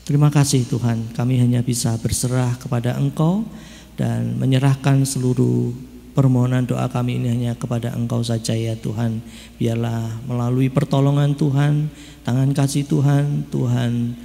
Terima 0.03 0.27
kasih 0.33 0.65
Tuhan, 0.65 1.13
kami 1.13 1.37
hanya 1.37 1.61
bisa 1.61 1.93
berserah 2.01 2.57
kepada 2.57 2.97
Engkau 2.97 3.45
dan 3.93 4.41
menyerahkan 4.41 5.05
seluruh 5.05 5.69
permohonan 6.17 6.65
doa 6.65 6.89
kami 6.89 7.21
ini 7.21 7.29
hanya 7.29 7.53
kepada 7.53 7.93
Engkau 7.93 8.25
saja 8.25 8.57
ya 8.57 8.73
Tuhan. 8.75 9.21
Biarlah 9.61 10.19
melalui 10.25 10.67
pertolongan 10.67 11.37
Tuhan, 11.37 11.93
tangan 12.25 12.51
kasih 12.57 12.89
Tuhan, 12.89 13.47
Tuhan 13.53 14.17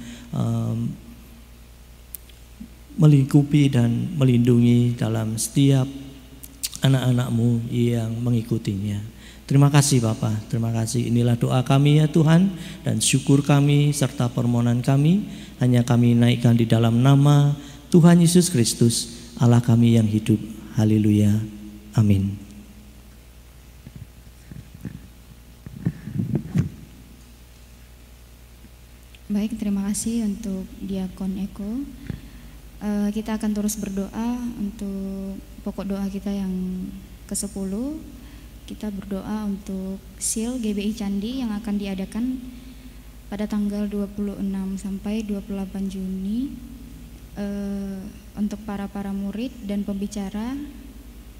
melingkupi 2.95 3.67
dan 3.71 4.15
melindungi 4.15 4.95
dalam 4.95 5.35
setiap 5.35 5.87
anak-anakmu 6.83 7.67
yang 7.71 8.11
mengikutinya. 8.21 8.99
Terima 9.45 9.69
kasih 9.69 10.01
Bapak, 10.01 10.49
terima 10.49 10.73
kasih. 10.73 11.05
Inilah 11.05 11.37
doa 11.37 11.61
kami 11.61 12.01
ya 12.01 12.09
Tuhan 12.09 12.49
dan 12.81 12.97
syukur 12.97 13.45
kami 13.45 13.93
serta 13.93 14.25
permohonan 14.25 14.81
kami 14.81 15.29
hanya 15.61 15.85
kami 15.85 16.17
naikkan 16.17 16.57
di 16.57 16.65
dalam 16.65 17.05
nama 17.05 17.53
Tuhan 17.93 18.17
Yesus 18.19 18.49
Kristus, 18.49 19.13
Allah 19.37 19.61
kami 19.61 20.01
yang 20.01 20.09
hidup. 20.09 20.41
Haleluya. 20.75 21.31
Amin. 21.93 22.35
Baik, 29.25 29.57
terima 29.61 29.85
kasih 29.89 30.25
untuk 30.25 30.65
Diakon 30.81 31.37
Eko. 31.45 31.85
Uh, 32.85 33.09
kita 33.09 33.41
akan 33.41 33.49
terus 33.57 33.81
berdoa 33.81 34.29
untuk 34.61 35.41
pokok 35.65 35.89
doa 35.89 36.05
kita 36.05 36.29
yang 36.29 36.53
ke-10. 37.25 37.73
Kita 38.69 38.93
berdoa 38.93 39.49
untuk 39.49 39.97
SIL 40.21 40.61
GBI 40.61 40.93
Candi 40.93 41.41
yang 41.41 41.49
akan 41.49 41.81
diadakan 41.81 42.37
pada 43.25 43.49
tanggal 43.49 43.89
26 43.89 44.37
sampai 44.77 45.25
28 45.25 45.89
Juni 45.89 46.53
uh, 47.41 48.05
untuk 48.37 48.61
para 48.69 48.85
para 48.85 49.09
murid 49.09 49.49
dan 49.65 49.81
pembicara 49.81 50.53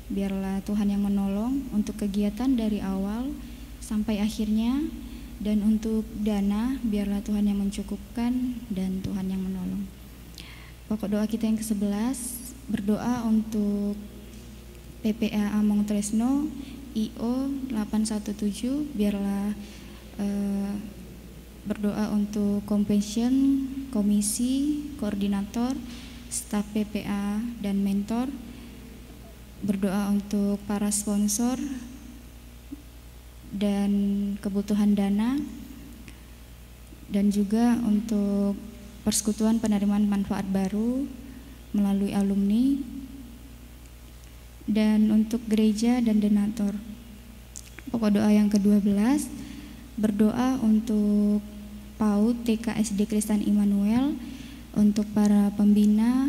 Biarlah 0.05 0.62
Tuhan 0.62 0.93
yang 0.93 1.01
menolong 1.01 1.65
untuk 1.73 1.97
kegiatan 1.97 2.53
dari 2.53 2.77
awal 2.77 3.34
sampai 3.81 4.21
akhirnya 4.21 4.86
dan 5.41 5.65
untuk 5.65 6.05
dana 6.21 6.77
biarlah 6.86 7.25
Tuhan 7.25 7.49
yang 7.49 7.58
mencukupkan 7.58 8.62
dan 8.69 9.01
Tuhan 9.01 9.25
yang 9.34 9.41
menolong. 9.41 10.05
Pokok 10.86 11.17
doa 11.17 11.26
kita 11.26 11.50
yang 11.50 11.58
ke-11 11.58 12.13
berdoa 12.69 13.26
untuk 13.26 13.98
PPA 15.02 15.58
Among 15.58 15.82
Tresno 15.82 16.45
IO 16.93 17.50
817 17.74 18.93
biarlah 18.93 19.50
eh, 20.21 20.74
berdoa 21.65 22.13
untuk 22.13 22.62
compassion, 22.69 23.65
komisi, 23.89 24.86
koordinator, 25.02 25.74
staf 26.30 26.69
PPA 26.69 27.41
dan 27.65 27.82
mentor 27.82 28.30
berdoa 29.65 30.13
untuk 30.13 30.62
para 30.69 30.93
sponsor 30.93 31.58
dan 33.50 33.89
kebutuhan 34.38 34.93
dana 34.93 35.41
dan 37.10 37.34
juga 37.34 37.74
untuk 37.82 38.54
persekutuan 39.06 39.62
penerimaan 39.62 40.10
manfaat 40.10 40.50
baru 40.50 41.06
melalui 41.78 42.18
alumni 42.18 42.82
dan 44.65 45.13
untuk 45.13 45.46
gereja 45.46 46.02
dan 46.02 46.18
donatur. 46.18 46.74
Pokok 47.94 48.18
doa 48.18 48.34
yang 48.34 48.50
ke-12 48.50 49.30
berdoa 49.96 50.58
untuk 50.65 51.39
PAUD 52.02 52.44
TKSD 52.50 53.06
Kristen 53.06 53.46
Immanuel 53.46 54.18
untuk 54.74 55.06
para 55.13 55.54
pembina 55.54 56.28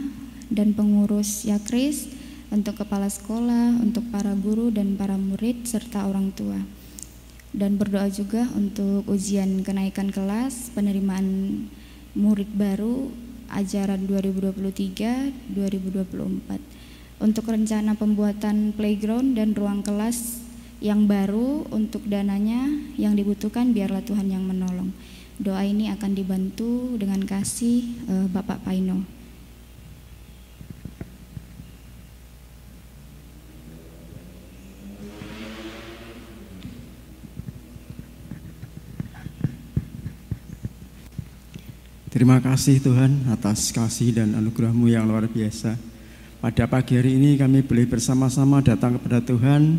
dan 0.53 0.77
pengurus 0.77 1.43
Yakris 1.49 2.13
untuk 2.53 2.79
kepala 2.79 3.11
sekolah, 3.11 3.75
untuk 3.83 4.07
para 4.15 4.31
guru 4.39 4.71
dan 4.71 4.95
para 4.95 5.19
murid 5.19 5.67
serta 5.67 6.07
orang 6.07 6.31
tua. 6.31 6.61
Dan 7.51 7.81
berdoa 7.81 8.07
juga 8.13 8.47
untuk 8.55 9.03
ujian 9.09 9.65
kenaikan 9.65 10.13
kelas 10.13 10.71
penerimaan 10.77 11.67
murid 12.17 12.49
baru 12.57 13.13
ajaran 13.53 14.09
2023-2024. 14.09 16.57
Untuk 17.17 17.49
rencana 17.49 17.97
pembuatan 17.97 18.77
playground 18.77 19.37
dan 19.37 19.57
ruang 19.57 19.81
kelas 19.85 20.47
yang 20.81 21.09
baru 21.09 21.65
untuk 21.73 22.05
dananya 22.05 22.69
yang 23.01 23.17
dibutuhkan 23.17 23.73
biarlah 23.73 24.05
Tuhan 24.05 24.29
yang 24.29 24.45
menolong. 24.45 24.93
Doa 25.37 25.65
ini 25.65 25.93
akan 25.93 26.17
dibantu 26.17 26.97
dengan 26.97 27.21
kasih 27.25 27.85
uh, 28.09 28.27
Bapak 28.33 28.65
Paino. 28.65 29.05
Terima 42.27 42.43
kasih 42.43 42.83
Tuhan 42.83 43.23
atas 43.31 43.71
kasih 43.71 44.11
dan 44.11 44.35
anugerahmu 44.35 44.91
yang 44.91 45.07
luar 45.07 45.31
biasa. 45.31 45.79
Pada 46.43 46.67
pagi 46.67 46.99
hari 46.99 47.15
ini 47.15 47.39
kami 47.39 47.63
boleh 47.63 47.87
bersama-sama 47.87 48.59
datang 48.59 48.99
kepada 48.99 49.23
Tuhan 49.23 49.79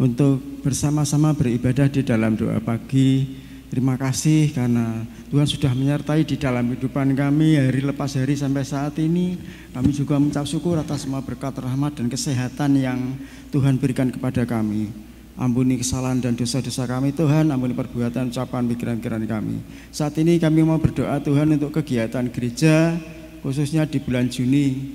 untuk 0.00 0.40
bersama-sama 0.64 1.36
beribadah 1.36 1.92
di 1.92 2.00
dalam 2.00 2.32
doa 2.32 2.64
pagi. 2.64 3.36
Terima 3.68 4.00
kasih 4.00 4.56
karena 4.56 5.04
Tuhan 5.28 5.44
sudah 5.44 5.76
menyertai 5.76 6.24
di 6.24 6.40
dalam 6.40 6.72
kehidupan 6.72 7.12
kami 7.12 7.60
hari 7.60 7.84
lepas 7.84 8.16
hari 8.16 8.40
sampai 8.40 8.64
saat 8.64 8.96
ini. 8.96 9.36
Kami 9.76 9.92
juga 9.92 10.16
mengucap 10.16 10.48
syukur 10.48 10.80
atas 10.80 11.04
semua 11.04 11.20
berkat 11.20 11.60
rahmat 11.60 12.00
dan 12.00 12.08
kesehatan 12.08 12.72
yang 12.80 13.20
Tuhan 13.52 13.76
berikan 13.76 14.08
kepada 14.08 14.48
kami. 14.48 15.11
Ampuni 15.32 15.80
kesalahan 15.80 16.20
dan 16.20 16.36
dosa-dosa 16.36 16.84
kami 16.84 17.16
Tuhan, 17.16 17.48
ampuni 17.48 17.72
perbuatan, 17.72 18.28
ucapan, 18.28 18.68
pikiran-pikiran 18.68 19.24
kami. 19.24 19.64
Saat 19.88 20.20
ini 20.20 20.36
kami 20.36 20.60
mau 20.60 20.76
berdoa 20.76 21.16
Tuhan 21.24 21.56
untuk 21.56 21.72
kegiatan 21.72 22.28
gereja, 22.28 23.00
khususnya 23.40 23.88
di 23.88 23.96
bulan 23.96 24.28
Juni. 24.28 24.92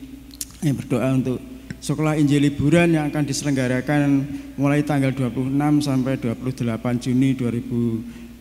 Kami 0.61 0.77
berdoa 0.77 1.09
untuk 1.17 1.41
sekolah 1.81 2.21
Injil 2.21 2.53
liburan 2.53 2.93
yang 2.93 3.09
akan 3.09 3.25
diselenggarakan 3.25 4.29
mulai 4.61 4.85
tanggal 4.85 5.09
26 5.09 5.57
sampai 5.81 6.21
28 6.21 7.05
Juni 7.09 7.33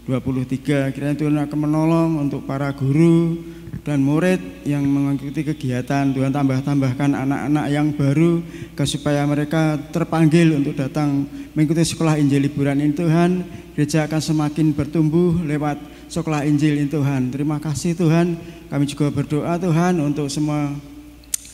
2023. 0.06 0.94
Kiranya 0.94 1.16
Tuhan 1.18 1.36
akan 1.36 1.58
menolong 1.58 2.10
untuk 2.22 2.46
para 2.46 2.70
guru, 2.70 3.36
dan 3.86 4.02
murid 4.02 4.66
yang 4.66 4.82
mengikuti 4.82 5.46
kegiatan. 5.46 6.10
Tuhan 6.10 6.34
tambah-tambahkan 6.34 7.14
anak-anak 7.14 7.66
yang 7.70 7.94
baru 7.94 8.42
supaya 8.82 9.22
mereka 9.22 9.78
terpanggil 9.94 10.58
untuk 10.58 10.74
datang 10.74 11.22
mengikuti 11.54 11.86
sekolah 11.86 12.18
Injil 12.18 12.50
liburan 12.50 12.82
ini. 12.82 12.90
Tuhan 12.98 13.46
gereja 13.78 14.10
akan 14.10 14.18
semakin 14.18 14.74
bertumbuh 14.74 15.38
lewat 15.46 15.78
sekolah 16.10 16.42
Injil 16.42 16.82
ini 16.82 16.90
Tuhan. 16.90 17.30
Terima 17.30 17.62
kasih 17.62 17.94
Tuhan. 17.94 18.34
Kami 18.66 18.84
juga 18.90 19.14
berdoa 19.14 19.54
Tuhan 19.54 20.02
untuk 20.02 20.26
semua 20.26 20.74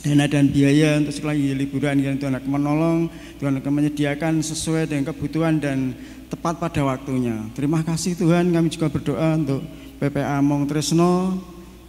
dana 0.02 0.26
dan 0.26 0.50
biaya 0.50 0.98
untuk 0.98 1.14
sekolah 1.14 1.34
liburan 1.34 1.96
yang 2.02 2.18
Tuhan 2.18 2.34
akan 2.34 2.50
menolong 2.50 2.98
Tuhan 3.38 3.62
akan 3.62 3.72
menyediakan 3.72 4.42
sesuai 4.42 4.90
dengan 4.90 5.14
kebutuhan 5.14 5.62
dan 5.62 5.94
tepat 6.26 6.58
pada 6.58 6.82
waktunya. 6.82 7.38
Terima 7.54 7.86
kasih 7.86 8.18
Tuhan 8.18 8.50
kami 8.50 8.68
juga 8.68 8.90
berdoa 8.90 9.38
untuk 9.38 9.62
PPA 10.02 10.42
Mong 10.42 10.66
Tresno 10.66 11.38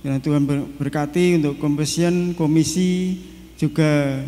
Ya 0.03 0.19
Tuhan 0.19 0.43
berkati 0.75 1.39
untuk 1.39 1.63
kompesion, 1.63 2.35
komisi, 2.35 3.23
juga 3.55 4.19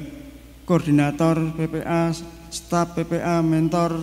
koordinator 0.63 1.51
PPA, 1.51 2.15
staf 2.47 2.95
PPA, 2.95 3.43
mentor, 3.43 3.99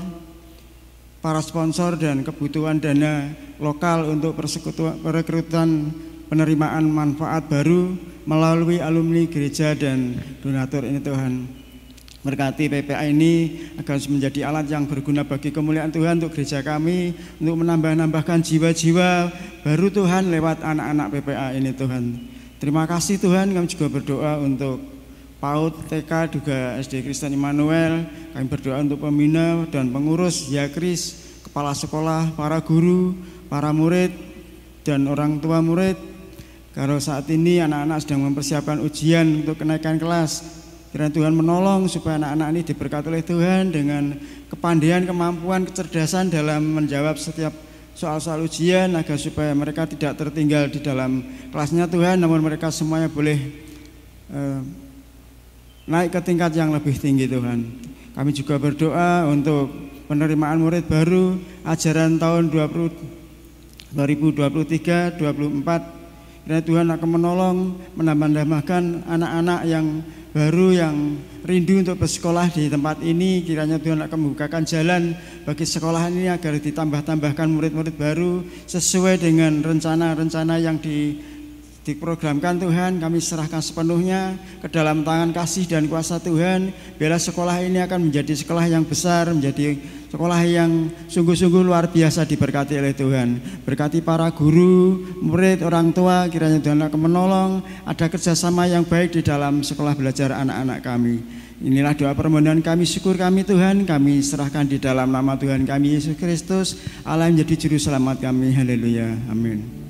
para 1.25 1.41
sponsor 1.41 1.97
dan 1.97 2.21
kebutuhan 2.21 2.77
dana 2.77 3.33
lokal 3.57 4.05
untuk 4.13 4.37
persekutuan 4.37 5.01
perekrutan 5.01 5.89
penerimaan 6.29 6.93
manfaat 6.93 7.49
baru 7.49 7.97
melalui 8.25 8.79
alumni 8.79 9.27
gereja 9.27 9.75
dan 9.75 10.19
donatur 10.41 10.87
ini 10.87 11.01
Tuhan. 11.03 11.33
Berkati 12.23 12.71
PPA 12.71 13.03
ini 13.11 13.67
agar 13.83 13.99
menjadi 14.07 14.47
alat 14.47 14.71
yang 14.71 14.87
berguna 14.87 15.27
bagi 15.27 15.51
kemuliaan 15.51 15.91
Tuhan 15.91 16.23
untuk 16.23 16.39
gereja 16.39 16.63
kami 16.63 17.19
untuk 17.43 17.67
menambah-nambahkan 17.67 18.47
jiwa-jiwa 18.47 19.27
baru 19.67 19.91
Tuhan 19.91 20.31
lewat 20.31 20.63
anak-anak 20.63 21.19
PPA 21.19 21.59
ini 21.59 21.75
Tuhan. 21.75 22.05
Terima 22.63 22.87
kasih 22.87 23.19
Tuhan 23.19 23.51
kami 23.51 23.67
juga 23.67 23.91
berdoa 23.91 24.39
untuk 24.39 24.79
PAUD, 25.43 25.91
TK, 25.91 26.39
juga 26.39 26.79
SD 26.79 27.03
Kristen 27.03 27.35
Immanuel. 27.35 28.07
Kami 28.31 28.47
berdoa 28.47 28.79
untuk 28.79 29.03
pembina 29.03 29.67
dan 29.75 29.91
pengurus, 29.91 30.47
ya 30.47 30.71
Kris, 30.71 31.19
kepala 31.43 31.75
sekolah, 31.75 32.39
para 32.39 32.63
guru, 32.63 33.19
para 33.51 33.75
murid, 33.75 34.15
dan 34.87 35.11
orang 35.11 35.43
tua 35.43 35.59
murid. 35.59 35.99
Kalau 36.73 36.97
saat 36.97 37.29
ini 37.29 37.61
anak-anak 37.61 37.99
sedang 38.01 38.25
mempersiapkan 38.25 38.81
ujian 38.81 39.45
untuk 39.45 39.61
kenaikan 39.61 40.01
kelas, 40.01 40.63
Kiranya 40.93 41.09
Tuhan 41.09 41.33
menolong 41.33 41.89
supaya 41.89 42.21
anak-anak 42.21 42.49
ini 42.53 42.61
diberkati 42.69 43.09
oleh 43.09 43.25
Tuhan 43.25 43.73
dengan 43.73 44.13
kepandaian, 44.53 45.09
kemampuan, 45.09 45.65
kecerdasan 45.65 46.29
dalam 46.29 46.61
menjawab 46.69 47.17
setiap 47.17 47.49
soal-soal 47.97 48.45
ujian 48.45 48.93
agar 48.93 49.17
supaya 49.17 49.57
mereka 49.57 49.89
tidak 49.89 50.21
tertinggal 50.21 50.69
di 50.69 50.85
dalam 50.85 51.25
kelasnya 51.49 51.89
Tuhan, 51.89 52.21
namun 52.21 52.45
mereka 52.45 52.69
semuanya 52.69 53.09
boleh 53.09 53.41
eh, 54.37 54.61
naik 55.89 56.13
ke 56.13 56.21
tingkat 56.21 56.53
yang 56.61 56.77
lebih 56.77 56.93
tinggi 57.01 57.25
Tuhan. 57.25 57.73
Kami 58.13 58.31
juga 58.37 58.61
berdoa 58.61 59.33
untuk 59.33 59.73
penerimaan 60.13 60.61
murid 60.61 60.93
baru 60.93 61.41
ajaran 61.65 62.21
tahun 62.21 62.53
20, 62.53 63.97
2023 63.97 65.17
24 65.17 66.02
Kiranya 66.43 66.65
Tuhan 66.67 66.87
akan 66.91 67.09
menolong 67.09 67.59
menambah-nambahkan 67.95 69.07
anak-anak 69.07 69.61
yang 69.63 70.03
baru 70.35 70.69
yang 70.75 70.97
rindu 71.47 71.87
untuk 71.87 72.03
bersekolah 72.03 72.51
di 72.51 72.67
tempat 72.67 72.99
ini. 73.05 73.47
Kiranya 73.47 73.79
Tuhan 73.79 74.03
akan 74.03 74.19
membukakan 74.19 74.67
jalan 74.67 75.15
bagi 75.47 75.63
sekolah 75.63 76.11
ini 76.11 76.27
agar 76.27 76.59
ditambah-tambahkan 76.59 77.47
murid-murid 77.47 77.95
baru 77.95 78.43
sesuai 78.67 79.23
dengan 79.23 79.63
rencana-rencana 79.63 80.59
yang 80.59 80.83
di 80.83 81.15
diprogramkan 81.83 82.63
Tuhan 82.63 83.03
kami 83.03 83.19
serahkan 83.19 83.59
sepenuhnya 83.59 84.39
ke 84.63 84.71
dalam 84.71 85.03
tangan 85.03 85.35
kasih 85.35 85.67
dan 85.67 85.91
kuasa 85.91 86.23
Tuhan 86.23 86.71
biarlah 86.95 87.19
sekolah 87.19 87.59
ini 87.59 87.83
akan 87.83 88.07
menjadi 88.07 88.39
sekolah 88.39 88.71
yang 88.71 88.87
besar 88.87 89.35
menjadi 89.35 89.75
sekolah 90.07 90.41
yang 90.47 90.71
sungguh-sungguh 91.11 91.63
luar 91.67 91.91
biasa 91.91 92.23
diberkati 92.23 92.79
oleh 92.79 92.95
Tuhan 92.95 93.43
berkati 93.67 93.99
para 93.99 94.31
guru 94.31 95.03
murid 95.19 95.67
orang 95.67 95.91
tua 95.91 96.31
kiranya 96.31 96.63
Tuhan 96.63 96.87
akan 96.87 97.01
menolong 97.03 97.51
ada 97.83 98.07
kerjasama 98.07 98.71
yang 98.71 98.87
baik 98.87 99.19
di 99.19 99.27
dalam 99.27 99.67
sekolah 99.67 99.99
belajar 99.99 100.31
anak-anak 100.39 100.81
kami 100.87 101.43
Inilah 101.63 101.95
doa 101.95 102.11
permohonan 102.11 102.59
kami, 102.59 102.83
syukur 102.83 103.15
kami 103.15 103.47
Tuhan, 103.47 103.87
kami 103.87 104.19
serahkan 104.19 104.67
di 104.67 104.83
dalam 104.83 105.15
nama 105.15 105.39
Tuhan 105.39 105.63
kami 105.63 105.95
Yesus 105.95 106.19
Kristus, 106.19 106.75
Allah 107.07 107.31
menjadi 107.31 107.55
juru 107.55 107.79
selamat 107.79 108.19
kami. 108.19 108.51
Haleluya. 108.51 109.15
Amin. 109.31 109.82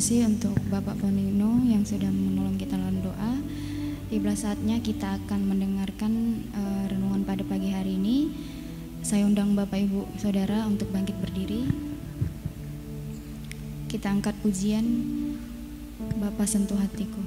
Kasih 0.00 0.32
untuk 0.32 0.56
Bapak 0.72 0.96
Ponino 0.96 1.60
yang 1.68 1.84
sudah 1.84 2.08
menolong 2.08 2.56
kita 2.56 2.72
dalam 2.72 3.04
doa. 3.04 3.36
Tiba 4.08 4.32
saatnya 4.32 4.80
kita 4.80 5.20
akan 5.20 5.44
mendengarkan 5.44 6.40
uh, 6.56 6.88
renungan 6.88 7.20
pada 7.28 7.44
pagi 7.44 7.68
hari 7.68 8.00
ini. 8.00 8.32
Saya 9.04 9.28
undang 9.28 9.52
Bapak 9.52 9.76
Ibu 9.76 10.08
Saudara 10.16 10.64
untuk 10.64 10.88
bangkit 10.88 11.20
berdiri. 11.20 11.68
Kita 13.92 14.08
angkat 14.08 14.40
pujian 14.40 14.88
Bapak 16.16 16.48
sentuh 16.48 16.80
hatiku. 16.80 17.20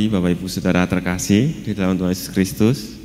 Pagi 0.00 0.16
Bapak 0.16 0.32
Ibu 0.32 0.48
Saudara 0.48 0.88
terkasih 0.88 1.60
di 1.60 1.76
dalam 1.76 1.92
Tuhan 1.92 2.16
Yesus 2.16 2.32
Kristus. 2.32 2.96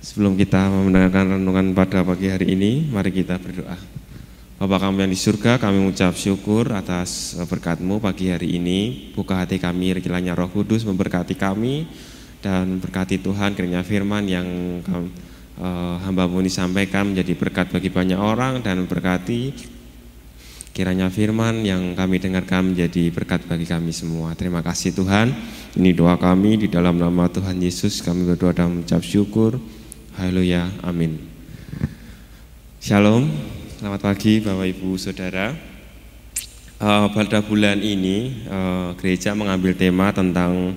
Sebelum 0.00 0.32
kita 0.32 0.72
mendengarkan 0.72 1.36
renungan 1.36 1.76
pada 1.76 2.00
pagi 2.00 2.32
hari 2.32 2.56
ini, 2.56 2.88
mari 2.88 3.12
kita 3.12 3.36
berdoa. 3.36 3.76
Bapak 4.56 4.80
kami 4.80 5.04
yang 5.04 5.12
di 5.12 5.20
surga, 5.20 5.60
kami 5.60 5.84
mengucap 5.84 6.16
syukur 6.16 6.72
atas 6.72 7.36
berkatmu 7.36 8.00
pagi 8.00 8.32
hari 8.32 8.56
ini. 8.56 9.12
Buka 9.12 9.44
hati 9.44 9.60
kami, 9.60 9.92
kiranya 10.00 10.32
roh 10.32 10.48
kudus 10.48 10.88
memberkati 10.88 11.36
kami 11.36 11.84
dan 12.40 12.80
berkati 12.80 13.20
Tuhan 13.20 13.52
kiranya 13.52 13.84
firman 13.84 14.24
yang 14.24 14.48
kami, 14.88 15.12
hambamu 16.00 16.40
disampaikan 16.40 17.12
menjadi 17.12 17.36
berkat 17.36 17.68
bagi 17.68 17.92
banyak 17.92 18.16
orang 18.16 18.64
dan 18.64 18.88
berkati 18.88 19.52
Kiranya 20.74 21.06
firman 21.06 21.62
yang 21.62 21.94
kami 21.94 22.18
dengarkan 22.18 22.74
menjadi 22.74 23.06
berkat 23.14 23.46
bagi 23.46 23.62
kami 23.62 23.94
semua. 23.94 24.34
Terima 24.34 24.58
kasih 24.58 24.90
Tuhan. 24.90 25.30
Ini 25.78 25.94
doa 25.94 26.18
kami 26.18 26.58
di 26.58 26.66
dalam 26.66 26.98
nama 26.98 27.30
Tuhan 27.30 27.62
Yesus. 27.62 28.02
Kami 28.02 28.26
berdoa 28.26 28.50
dan 28.50 28.74
mengucap 28.74 28.98
syukur. 29.06 29.62
Haleluya. 30.18 30.66
Amin. 30.82 31.22
Shalom. 32.82 33.30
Selamat 33.78 34.02
pagi 34.02 34.42
Bapak 34.42 34.66
Ibu 34.74 34.98
Saudara. 34.98 35.54
Uh, 36.82 37.06
pada 37.14 37.38
bulan 37.38 37.78
ini 37.78 38.42
uh, 38.50 38.98
gereja 38.98 39.30
mengambil 39.30 39.78
tema 39.78 40.10
tentang 40.10 40.74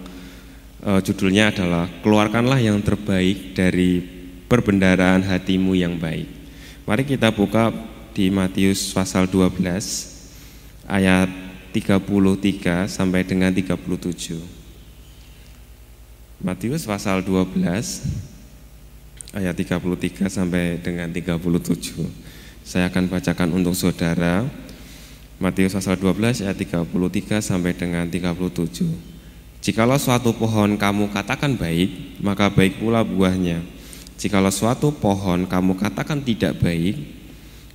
uh, 0.86 1.02
judulnya 1.02 1.50
adalah 1.50 1.90
keluarkanlah 2.06 2.62
yang 2.62 2.86
terbaik 2.86 3.58
dari 3.58 4.06
perbendaraan 4.46 5.26
hatimu 5.26 5.74
yang 5.74 5.98
baik. 5.98 6.30
Mari 6.86 7.02
kita 7.02 7.34
buka 7.34 7.97
di 8.18 8.34
Matius 8.34 8.98
pasal 8.98 9.30
12 9.30 9.62
ayat 10.90 11.30
33 11.70 12.90
sampai 12.90 13.22
dengan 13.22 13.54
37. 13.54 14.42
Matius 16.42 16.90
pasal 16.90 17.22
12 17.22 17.62
ayat 19.38 19.54
33 19.54 20.34
sampai 20.34 20.82
dengan 20.82 21.14
37. 21.14 22.10
Saya 22.66 22.90
akan 22.90 23.06
bacakan 23.06 23.54
untuk 23.54 23.78
saudara 23.78 24.50
Matius 25.38 25.78
pasal 25.78 26.02
12 26.02 26.42
ayat 26.42 26.58
33 26.58 27.38
sampai 27.38 27.78
dengan 27.78 28.10
37. 28.10 28.42
Jikalau 29.62 30.02
suatu 30.02 30.34
pohon 30.34 30.74
kamu 30.74 31.14
katakan 31.14 31.54
baik, 31.54 32.18
maka 32.26 32.50
baik 32.50 32.82
pula 32.82 33.06
buahnya. 33.06 33.62
Jikalau 34.18 34.50
suatu 34.50 34.90
pohon 34.90 35.46
kamu 35.46 35.78
katakan 35.78 36.26
tidak 36.26 36.58
baik, 36.58 37.17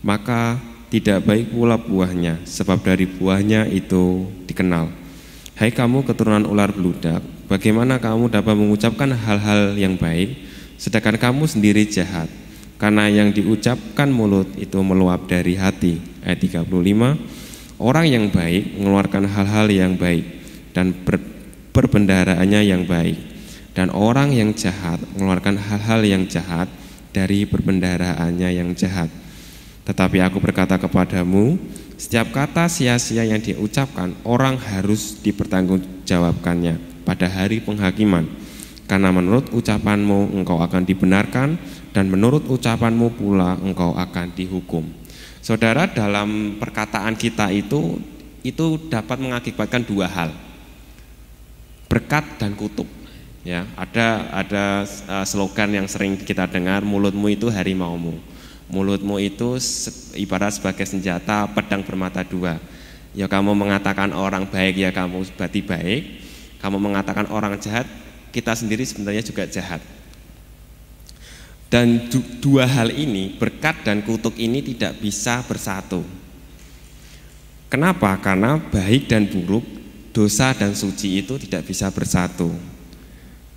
maka 0.02 0.58
tidak 0.90 1.24
baik 1.24 1.54
pula 1.54 1.80
buahnya, 1.80 2.44
sebab 2.44 2.84
dari 2.84 3.08
buahnya 3.08 3.70
itu 3.70 4.28
dikenal. 4.44 4.92
Hai 5.56 5.72
kamu 5.72 6.04
keturunan 6.04 6.44
ular 6.44 6.74
beludak, 6.74 7.22
bagaimana 7.46 7.96
kamu 7.96 8.28
dapat 8.28 8.54
mengucapkan 8.58 9.08
hal-hal 9.14 9.78
yang 9.78 9.94
baik, 9.96 10.36
sedangkan 10.76 11.16
kamu 11.16 11.48
sendiri 11.48 11.86
jahat? 11.88 12.28
Karena 12.82 13.06
yang 13.06 13.30
diucapkan 13.30 14.10
mulut 14.10 14.50
itu 14.58 14.74
meluap 14.82 15.30
dari 15.30 15.54
hati. 15.54 16.02
Ayat 16.26 16.42
35, 16.42 17.14
orang 17.78 18.06
yang 18.10 18.26
baik 18.26 18.74
mengeluarkan 18.74 19.30
hal-hal 19.30 19.70
yang 19.70 19.94
baik 19.94 20.26
dan 20.74 20.90
ber, 20.90 21.22
perbendaraannya 21.70 22.60
yang 22.66 22.82
baik. 22.82 23.30
Dan 23.72 23.88
orang 23.94 24.34
yang 24.34 24.52
jahat 24.52 25.00
mengeluarkan 25.14 25.56
hal-hal 25.56 26.04
yang 26.04 26.28
jahat 26.28 26.68
dari 27.14 27.46
perbendaraannya 27.46 28.50
yang 28.50 28.74
jahat. 28.74 29.21
Tetapi 29.82 30.22
aku 30.22 30.38
berkata 30.38 30.78
kepadamu, 30.78 31.58
setiap 31.98 32.30
kata 32.30 32.70
sia-sia 32.70 33.26
yang 33.26 33.42
diucapkan 33.42 34.14
orang 34.22 34.54
harus 34.58 35.18
dipertanggungjawabkannya 35.22 37.02
pada 37.02 37.26
hari 37.26 37.58
penghakiman. 37.62 38.26
Karena 38.86 39.10
menurut 39.10 39.50
ucapanmu 39.50 40.34
engkau 40.34 40.58
akan 40.62 40.82
dibenarkan 40.86 41.58
dan 41.90 42.10
menurut 42.10 42.46
ucapanmu 42.46 43.14
pula 43.18 43.58
engkau 43.58 43.94
akan 43.94 44.34
dihukum. 44.34 44.86
Saudara 45.42 45.90
dalam 45.90 46.58
perkataan 46.62 47.18
kita 47.18 47.50
itu 47.50 47.98
itu 48.46 48.78
dapat 48.86 49.18
mengakibatkan 49.18 49.82
dua 49.82 50.06
hal. 50.06 50.30
Berkat 51.90 52.38
dan 52.38 52.54
kutuk. 52.54 52.86
Ya, 53.42 53.66
ada 53.74 54.30
ada 54.30 54.86
eh, 54.86 55.26
slogan 55.26 55.74
yang 55.74 55.86
sering 55.90 56.14
kita 56.14 56.46
dengar 56.46 56.86
mulutmu 56.86 57.26
itu 57.26 57.50
harimaumu. 57.50 58.14
Mulutmu 58.72 59.20
itu 59.20 59.60
ibarat 60.16 60.56
sebagai 60.56 60.88
senjata 60.88 61.44
pedang 61.52 61.84
bermata 61.84 62.24
dua. 62.24 62.56
Ya 63.12 63.28
kamu 63.28 63.52
mengatakan 63.52 64.16
orang 64.16 64.48
baik 64.48 64.80
ya 64.80 64.88
kamu 64.88 65.28
berarti 65.36 65.60
baik. 65.60 66.02
Kamu 66.56 66.80
mengatakan 66.80 67.28
orang 67.28 67.60
jahat, 67.60 67.84
kita 68.32 68.56
sendiri 68.56 68.80
sebenarnya 68.88 69.20
juga 69.20 69.44
jahat. 69.44 69.84
Dan 71.68 72.08
dua 72.40 72.64
hal 72.64 72.92
ini, 72.96 73.36
berkat 73.36 73.84
dan 73.84 74.00
kutuk 74.00 74.40
ini 74.40 74.64
tidak 74.64 74.96
bisa 75.04 75.44
bersatu. 75.44 76.00
Kenapa? 77.68 78.16
Karena 78.24 78.56
baik 78.56 79.08
dan 79.08 79.28
buruk, 79.28 79.64
dosa 80.16 80.56
dan 80.56 80.72
suci 80.72 81.20
itu 81.20 81.36
tidak 81.40 81.68
bisa 81.68 81.92
bersatu. 81.92 82.52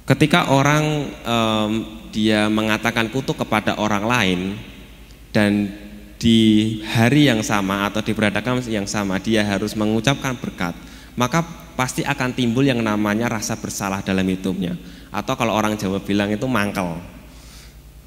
Ketika 0.07 0.51
orang 0.51 1.11
um, 1.23 1.71
dia 2.11 2.47
mengatakan 2.47 3.11
kutuk 3.11 3.43
kepada 3.43 3.75
orang 3.75 4.03
lain, 4.07 4.39
dan 5.35 5.67
di 6.15 6.79
hari 6.87 7.27
yang 7.27 7.43
sama 7.43 7.91
atau 7.91 7.99
di 7.99 8.15
peradakan 8.15 8.63
yang 8.71 8.87
sama 8.87 9.19
dia 9.19 9.43
harus 9.43 9.75
mengucapkan 9.75 10.39
berkat, 10.39 10.71
maka 11.19 11.43
pasti 11.75 12.07
akan 12.07 12.31
timbul 12.31 12.63
yang 12.63 12.79
namanya 12.79 13.27
rasa 13.27 13.59
bersalah 13.59 13.99
dalam 13.99 14.23
hidupnya. 14.23 14.79
Atau 15.11 15.35
kalau 15.35 15.51
orang 15.51 15.75
Jawa 15.75 15.99
bilang 15.99 16.31
itu 16.31 16.47
mangkel. 16.47 16.95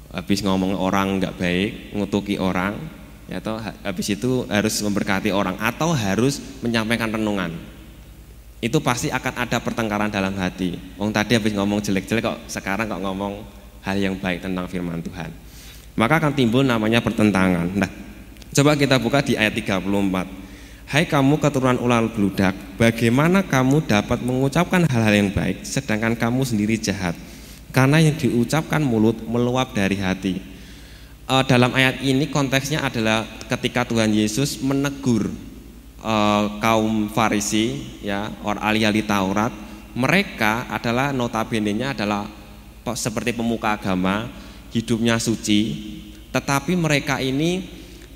Habis 0.09 0.41
ngomong 0.41 0.73
orang 0.73 1.21
nggak 1.21 1.37
baik, 1.37 1.93
ngutuki 1.93 2.41
orang, 2.41 2.73
ya 3.29 3.37
atau 3.37 3.61
habis 3.61 4.09
itu 4.09 4.49
harus 4.49 4.81
memberkati 4.81 5.29
orang 5.29 5.53
atau 5.61 5.93
harus 5.93 6.41
menyampaikan 6.65 7.13
renungan. 7.13 7.53
Itu 8.57 8.81
pasti 8.81 9.13
akan 9.13 9.45
ada 9.45 9.61
pertengkaran 9.61 10.09
dalam 10.09 10.33
hati. 10.41 10.81
Wong 10.97 11.13
tadi 11.13 11.37
habis 11.37 11.53
ngomong 11.53 11.77
jelek-jelek 11.85 12.25
kok 12.25 12.39
sekarang 12.49 12.89
kok 12.89 13.05
ngomong 13.05 13.45
hal 13.85 14.01
yang 14.01 14.17
baik 14.17 14.41
tentang 14.41 14.65
firman 14.65 15.05
Tuhan 15.05 15.48
maka 15.99 16.23
akan 16.23 16.31
timbul 16.31 16.63
namanya 16.63 17.03
pertentangan. 17.03 17.67
Nah, 17.75 17.91
coba 18.55 18.79
kita 18.79 18.95
buka 18.95 19.19
di 19.19 19.35
ayat 19.35 19.51
34. 19.51 19.83
Hai 20.89 21.03
kamu 21.05 21.37
keturunan 21.43 21.77
ular 21.83 22.07
beludak, 22.07 22.55
bagaimana 22.79 23.43
kamu 23.43 23.83
dapat 23.83 24.23
mengucapkan 24.23 24.87
hal-hal 24.87 25.13
yang 25.13 25.29
baik 25.29 25.61
sedangkan 25.67 26.15
kamu 26.15 26.41
sendiri 26.47 26.79
jahat? 26.79 27.13
Karena 27.69 28.01
yang 28.01 28.17
diucapkan 28.17 28.81
mulut 28.81 29.21
meluap 29.27 29.77
dari 29.77 29.99
hati. 30.01 30.41
E, 31.29 31.35
dalam 31.45 31.69
ayat 31.77 32.01
ini 32.01 32.33
konteksnya 32.33 32.81
adalah 32.81 33.21
ketika 33.45 33.85
Tuhan 33.85 34.09
Yesus 34.09 34.65
menegur 34.65 35.29
e, 36.01 36.15
kaum 36.57 37.13
Farisi, 37.13 37.85
ya, 38.01 38.33
orang 38.41 38.63
ahli-ahli 38.65 39.05
Taurat, 39.05 39.53
mereka 39.93 40.65
adalah 40.73 41.13
notabene-nya 41.13 41.93
adalah 41.93 42.25
seperti 42.97 43.37
pemuka 43.37 43.77
agama 43.77 44.25
hidupnya 44.73 45.17
suci, 45.17 45.75
tetapi 46.29 46.77
mereka 46.77 47.17
ini 47.17 47.65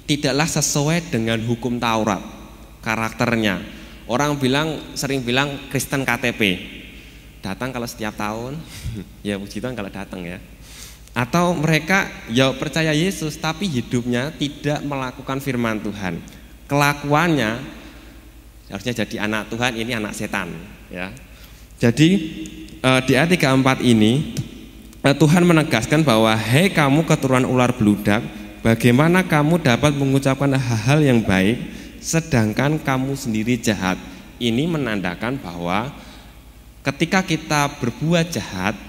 tidaklah 0.05 0.45
sesuai 0.45 1.09
dengan 1.09 1.39
hukum 1.41 1.81
Taurat 1.81 2.21
karakternya. 2.83 3.63
Orang 4.05 4.37
bilang 4.37 4.93
sering 4.93 5.23
bilang 5.23 5.71
Kristen 5.71 6.03
KTP. 6.03 6.59
Datang 7.39 7.71
kalau 7.71 7.87
setiap 7.87 8.15
tahun, 8.15 8.59
ya 9.27 9.39
puji 9.39 9.63
Tuhan 9.63 9.75
kalau 9.75 9.91
datang 9.91 10.23
ya. 10.23 10.39
Atau 11.13 11.53
mereka 11.53 12.09
ya 12.33 12.49
percaya 12.57 12.89
Yesus 12.91 13.37
tapi 13.37 13.69
hidupnya 13.69 14.33
tidak 14.35 14.81
melakukan 14.83 15.39
firman 15.39 15.79
Tuhan. 15.79 16.19
Kelakuannya 16.67 17.61
harusnya 18.71 18.93
jadi 19.05 19.29
anak 19.29 19.53
Tuhan, 19.53 19.77
ini 19.77 19.91
anak 19.93 20.17
setan 20.17 20.49
ya. 20.89 21.13
Jadi 21.77 22.09
eh, 22.79 23.01
di 23.05 23.11
ayat 23.13 23.29
34 23.35 23.83
ini 23.83 24.33
Tuhan 25.11 25.43
menegaskan 25.43 26.07
bahwa 26.07 26.31
hei 26.31 26.71
kamu 26.71 27.03
keturunan 27.03 27.43
ular 27.43 27.75
beludak, 27.75 28.23
bagaimana 28.63 29.19
kamu 29.19 29.59
dapat 29.59 29.91
mengucapkan 29.99 30.55
hal-hal 30.55 31.03
yang 31.03 31.19
baik 31.19 31.59
sedangkan 31.99 32.79
kamu 32.79 33.11
sendiri 33.11 33.59
jahat. 33.59 33.99
Ini 34.39 34.63
menandakan 34.63 35.43
bahwa 35.43 35.91
ketika 36.87 37.19
kita 37.19 37.67
berbuat 37.83 38.31
jahat 38.31 38.79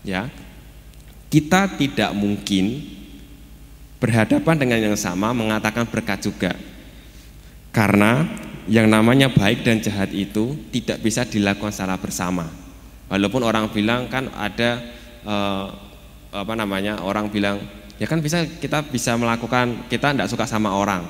ya, 0.00 0.32
kita 1.28 1.68
tidak 1.76 2.16
mungkin 2.16 2.80
berhadapan 4.00 4.56
dengan 4.56 4.80
yang 4.80 4.96
sama 4.96 5.36
mengatakan 5.36 5.84
berkat 5.84 6.24
juga. 6.24 6.56
Karena 7.76 8.24
yang 8.64 8.88
namanya 8.88 9.28
baik 9.28 9.68
dan 9.68 9.84
jahat 9.84 10.16
itu 10.16 10.56
tidak 10.72 11.04
bisa 11.04 11.28
dilakukan 11.28 11.76
secara 11.76 12.00
bersama. 12.00 12.48
Walaupun 13.12 13.44
orang 13.44 13.68
bilang 13.68 14.08
kan 14.08 14.32
ada 14.32 14.80
uh, 15.26 15.66
apa 16.32 16.54
namanya 16.56 17.02
orang 17.04 17.28
bilang 17.28 17.60
ya 18.00 18.08
kan 18.08 18.18
bisa 18.24 18.44
kita 18.58 18.82
bisa 18.88 19.14
melakukan 19.18 19.86
kita 19.92 20.16
tidak 20.16 20.28
suka 20.32 20.48
sama 20.48 20.72
orang 20.72 21.04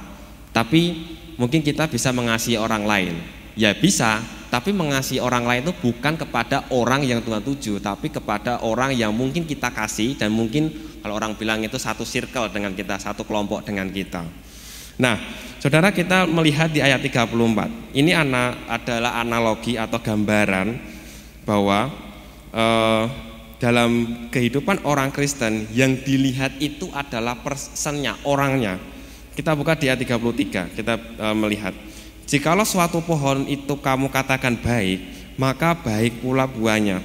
tapi 0.51 1.09
mungkin 1.39 1.63
kita 1.65 1.87
bisa 1.89 2.11
mengasihi 2.11 2.59
orang 2.59 2.85
lain 2.85 3.15
ya 3.57 3.73
bisa 3.77 4.21
Tapi 4.53 4.69
mengasihi 4.69 5.17
orang 5.17 5.49
lain 5.49 5.65
itu 5.65 5.73
bukan 5.81 6.13
kepada 6.13 6.69
orang 6.69 7.09
yang 7.09 7.25
Tuhan 7.25 7.41
tuju, 7.41 7.81
tapi 7.81 8.13
kepada 8.13 8.61
orang 8.61 8.93
yang 8.93 9.09
mungkin 9.09 9.49
kita 9.49 9.73
kasih 9.73 10.13
dan 10.21 10.29
mungkin 10.29 10.69
kalau 11.01 11.17
orang 11.17 11.33
bilang 11.41 11.65
itu 11.65 11.81
satu 11.81 12.05
circle 12.05 12.53
dengan 12.53 12.77
kita, 12.77 13.01
satu 13.01 13.25
kelompok 13.25 13.65
dengan 13.65 13.89
kita. 13.89 14.21
Nah, 15.01 15.17
saudara 15.57 15.89
kita 15.89 16.29
melihat 16.29 16.69
di 16.69 16.85
ayat 16.85 17.01
34. 17.01 17.97
Ini 17.97 18.13
adalah 18.69 19.25
analogi 19.25 19.81
atau 19.81 19.97
gambaran 20.05 20.77
bahwa 21.49 21.89
eh, 22.53 23.05
dalam 23.63 23.91
kehidupan 24.35 24.83
orang 24.83 25.15
Kristen 25.15 25.71
yang 25.71 25.95
dilihat 26.03 26.59
itu 26.59 26.91
adalah 26.91 27.39
personnya, 27.39 28.19
orangnya. 28.27 28.83
Kita 29.39 29.55
buka 29.55 29.79
di 29.79 29.87
ayat 29.87 30.03
33, 30.03 30.75
kita 30.75 30.99
eh, 30.99 31.37
melihat 31.39 31.71
Jikalau 32.27 32.67
suatu 32.67 32.99
pohon 33.05 33.45
itu 33.47 33.77
kamu 33.79 34.11
katakan 34.11 34.59
baik, 34.59 34.99
maka 35.39 35.79
baik 35.79 36.25
pula 36.25 36.49
buahnya. 36.51 37.05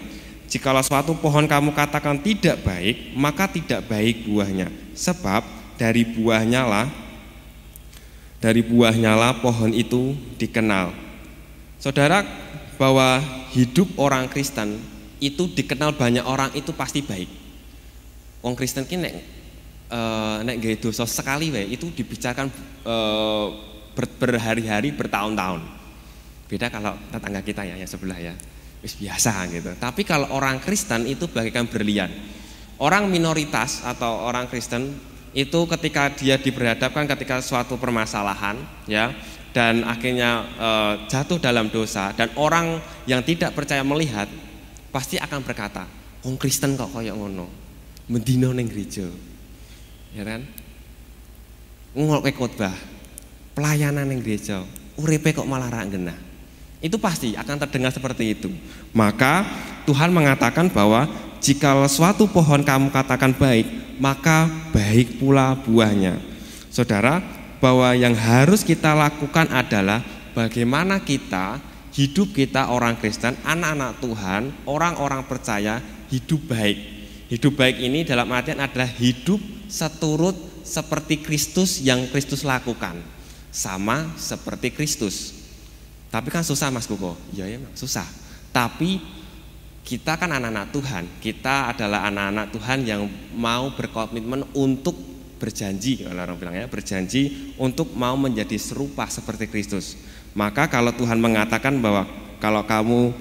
Jikalau 0.49 0.81
suatu 0.81 1.13
pohon 1.13 1.45
kamu 1.45 1.77
katakan 1.77 2.17
tidak 2.17 2.63
baik, 2.65 3.13
maka 3.13 3.45
tidak 3.45 3.85
baik 3.85 4.23
buahnya. 4.25 4.71
Sebab 4.97 5.43
dari 5.77 6.07
buahnya 6.07 6.63
lah 6.65 6.87
dari 8.37 8.61
buahnya 8.61 9.17
lah 9.17 9.33
pohon 9.41 9.73
itu 9.73 10.13
dikenal. 10.37 10.93
Saudara, 11.81 12.21
bahwa 12.77 13.21
hidup 13.53 13.89
orang 13.97 14.29
Kristen 14.29 14.77
itu 15.19 15.49
dikenal 15.51 15.97
banyak 15.97 16.25
orang 16.25 16.53
itu 16.53 16.73
pasti 16.73 17.01
baik. 17.01 17.29
Wong 18.45 18.53
Kristen 18.53 18.85
kini 18.85 19.09
nek 19.09 19.13
uh, 19.91 20.37
nek 20.45 20.61
dosa 20.77 21.03
sekali 21.09 21.49
wae 21.49 21.73
itu 21.73 21.89
dibicarakan 21.89 22.47
uh, 22.85 23.47
ber, 23.97 24.05
berhari-hari 24.21 24.93
bertahun-tahun. 24.93 25.61
Beda 26.47 26.71
kalau 26.71 26.95
tetangga 27.11 27.41
kita 27.43 27.61
ya 27.67 27.75
yang 27.75 27.89
sebelah 27.89 28.19
ya. 28.21 28.33
Wis 28.79 28.93
biasa 28.95 29.49
gitu. 29.49 29.73
Tapi 29.81 30.05
kalau 30.05 30.29
orang 30.31 30.61
Kristen 30.61 31.09
itu 31.09 31.25
bagaikan 31.27 31.65
berlian. 31.65 32.13
Orang 32.77 33.09
minoritas 33.09 33.81
atau 33.81 34.21
orang 34.21 34.45
Kristen 34.45 34.93
itu 35.33 35.65
ketika 35.65 36.13
dia 36.13 36.37
diberhadapkan 36.37 37.09
ketika 37.09 37.41
suatu 37.41 37.75
permasalahan 37.77 38.57
ya 38.85 39.13
dan 39.53 39.81
akhirnya 39.85 40.45
e, 40.57 40.69
jatuh 41.09 41.41
dalam 41.41 41.69
dosa 41.73 42.13
dan 42.13 42.29
orang 42.37 42.77
yang 43.09 43.25
tidak 43.25 43.53
percaya 43.57 43.81
melihat 43.81 44.29
pasti 44.97 45.21
akan 45.21 45.45
berkata, 45.45 45.85
"Wong 46.25 46.41
Kristen 46.41 46.73
kok 46.73 46.89
koyok 46.89 47.13
ngono." 47.13 47.45
Mendino 48.09 48.49
ning 48.49 48.65
gereja." 48.65 49.05
Ya 50.17 50.25
kan? 50.25 50.41
Ngolok 51.93 52.33
khotbah, 52.33 52.73
pelayanan 53.53 54.09
yang 54.09 54.25
gereja, 54.25 54.65
uripe 54.97 55.37
kok 55.37 55.45
malah 55.45 55.69
ra 55.69 55.85
genah. 55.85 56.17
Itu 56.81 56.97
pasti 56.97 57.37
akan 57.37 57.61
terdengar 57.61 57.93
seperti 57.93 58.33
itu. 58.33 58.49
Maka 58.93 59.45
Tuhan 59.85 60.09
mengatakan 60.09 60.69
bahwa 60.73 61.05
jika 61.41 61.77
suatu 61.85 62.25
pohon 62.25 62.65
kamu 62.65 62.89
katakan 62.89 63.33
baik, 63.37 63.97
maka 64.01 64.49
baik 64.73 65.21
pula 65.21 65.57
buahnya. 65.61 66.17
Saudara, 66.73 67.21
bahwa 67.57 67.93
yang 67.97 68.13
harus 68.13 68.61
kita 68.61 68.93
lakukan 68.93 69.49
adalah 69.49 70.05
bagaimana 70.37 71.01
kita 71.01 71.57
hidup 71.97 72.29
kita 72.29 72.69
orang 72.69 73.01
Kristen, 73.01 73.33
anak-anak 73.41 73.97
Tuhan, 73.97 74.53
orang-orang 74.69 75.25
percaya 75.25 75.81
hidup 76.13 76.53
baik. 76.53 76.77
Hidup 77.27 77.57
baik 77.57 77.81
ini 77.81 78.05
dalam 78.05 78.29
artian 78.31 78.61
adalah 78.61 78.87
hidup 78.87 79.41
seturut 79.65 80.37
seperti 80.61 81.19
Kristus 81.19 81.81
yang 81.81 82.05
Kristus 82.13 82.45
lakukan 82.45 83.01
sama 83.49 84.13
seperti 84.15 84.71
Kristus. 84.71 85.33
Tapi 86.07 86.31
kan 86.31 86.45
susah 86.45 86.71
Mas 86.71 86.87
Kuko. 86.87 87.17
Ya 87.35 87.49
ya 87.49 87.59
susah. 87.75 88.05
Tapi 88.53 89.01
kita 89.83 90.15
kan 90.15 90.31
anak-anak 90.31 90.71
Tuhan. 90.71 91.03
Kita 91.19 91.73
adalah 91.73 92.07
anak-anak 92.07 92.47
Tuhan 92.53 92.79
yang 92.87 93.01
mau 93.35 93.73
berkomitmen 93.75 94.47
untuk 94.55 94.95
berjanji, 95.37 96.01
kalau 96.01 96.17
orang 96.25 96.37
bilang 96.41 96.55
ya, 96.57 96.65
berjanji 96.65 97.53
untuk 97.61 97.93
mau 97.93 98.17
menjadi 98.17 98.57
serupa 98.57 99.05
seperti 99.05 99.45
Kristus. 99.47 99.95
Maka 100.33 100.67
kalau 100.67 100.91
Tuhan 100.95 101.19
mengatakan 101.21 101.77
bahwa 101.79 102.09
kalau 102.41 102.65
kamu 102.65 103.13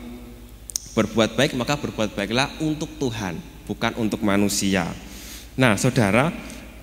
berbuat 0.96 1.36
baik, 1.36 1.52
maka 1.54 1.76
berbuat 1.76 2.16
baiklah 2.16 2.48
untuk 2.58 2.88
Tuhan, 2.96 3.36
bukan 3.68 3.92
untuk 4.00 4.24
manusia. 4.24 4.88
Nah, 5.56 5.76
saudara, 5.76 6.32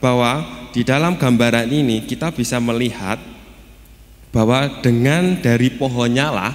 bahwa 0.03 0.45
di 0.75 0.85
dalam 0.85 1.15
gambaran 1.15 1.69
ini 1.71 2.03
kita 2.03 2.29
bisa 2.35 2.59
melihat 2.59 3.17
bahwa 4.33 4.81
dengan 4.81 5.37
dari 5.37 5.69
pohonnya 5.73 6.33
lah 6.33 6.53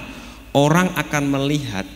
orang 0.51 0.91
akan 0.99 1.23
melihat 1.39 1.87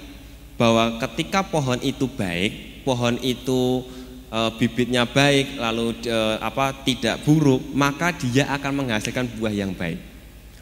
bahwa 0.55 0.97
ketika 1.03 1.43
pohon 1.43 1.77
itu 1.83 2.07
baik, 2.07 2.83
pohon 2.87 3.19
itu 3.19 3.83
e, 4.31 4.39
bibitnya 4.57 5.03
baik, 5.03 5.59
lalu 5.59 5.93
e, 6.07 6.19
apa 6.39 6.71
tidak 6.87 7.19
buruk, 7.27 7.59
maka 7.75 8.15
dia 8.15 8.47
akan 8.53 8.85
menghasilkan 8.85 9.27
buah 9.35 9.51
yang 9.51 9.75
baik. 9.75 10.12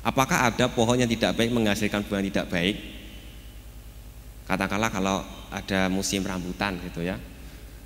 Apakah 0.01 0.49
ada 0.49 0.65
pohon 0.65 0.97
yang 0.97 1.09
tidak 1.09 1.37
baik 1.37 1.53
menghasilkan 1.53 2.01
buah 2.09 2.25
yang 2.25 2.33
tidak 2.33 2.49
baik? 2.49 2.75
Katakanlah 4.49 4.89
kalau 4.89 5.21
ada 5.53 5.87
musim 5.93 6.25
rambutan 6.25 6.81
gitu 6.89 7.05
ya. 7.05 7.21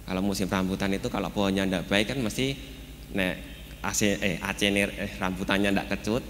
Kalau 0.05 0.21
musim 0.23 0.47
rambutan 0.47 0.95
itu 0.95 1.11
kalau 1.11 1.27
pohonnya 1.33 1.67
tidak 1.67 1.85
baik 1.91 2.15
kan 2.15 2.17
mesti 2.23 2.55
nek 3.11 3.33
AC 3.83 4.17
eh 4.17 4.37
AC 4.39 4.61
eh, 4.71 5.11
rambutannya 5.19 5.69
tidak 5.75 5.87
kecut, 5.97 6.23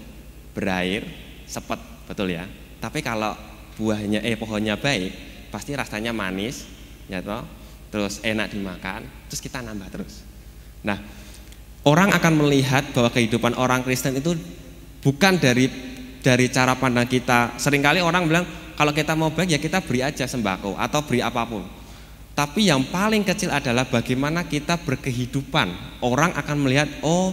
berair, 0.56 1.06
sepet, 1.46 1.78
betul 2.10 2.34
ya. 2.34 2.44
Tapi 2.82 3.00
kalau 3.00 3.32
buahnya 3.78 4.26
eh 4.26 4.34
pohonnya 4.34 4.74
baik, 4.74 5.12
pasti 5.54 5.72
rasanya 5.78 6.10
manis, 6.10 6.66
ya 7.06 7.22
toh, 7.22 7.46
terus 7.94 8.18
enak 8.26 8.50
dimakan, 8.50 9.06
terus 9.30 9.40
kita 9.40 9.62
nambah 9.62 9.88
terus. 9.88 10.26
Nah, 10.82 10.98
orang 11.86 12.10
akan 12.10 12.32
melihat 12.42 12.90
bahwa 12.92 13.08
kehidupan 13.14 13.54
orang 13.54 13.86
Kristen 13.86 14.18
itu 14.18 14.34
bukan 15.06 15.38
dari 15.38 15.70
dari 16.18 16.50
cara 16.50 16.74
pandang 16.74 17.06
kita. 17.06 17.54
Seringkali 17.54 18.02
orang 18.02 18.26
bilang 18.26 18.42
kalau 18.74 18.90
kita 18.90 19.14
mau 19.14 19.30
baik 19.30 19.54
ya 19.54 19.60
kita 19.62 19.78
beri 19.86 20.02
aja 20.02 20.26
sembako 20.26 20.74
atau 20.74 21.00
beri 21.06 21.22
apa 21.22 21.46
pun. 21.46 21.62
Tapi 22.34 22.68
yang 22.68 22.82
paling 22.90 23.22
kecil 23.22 23.54
adalah 23.54 23.86
bagaimana 23.86 24.44
kita 24.44 24.76
berkehidupan. 24.82 26.02
Orang 26.04 26.36
akan 26.36 26.56
melihat, 26.60 26.90
oh 27.00 27.32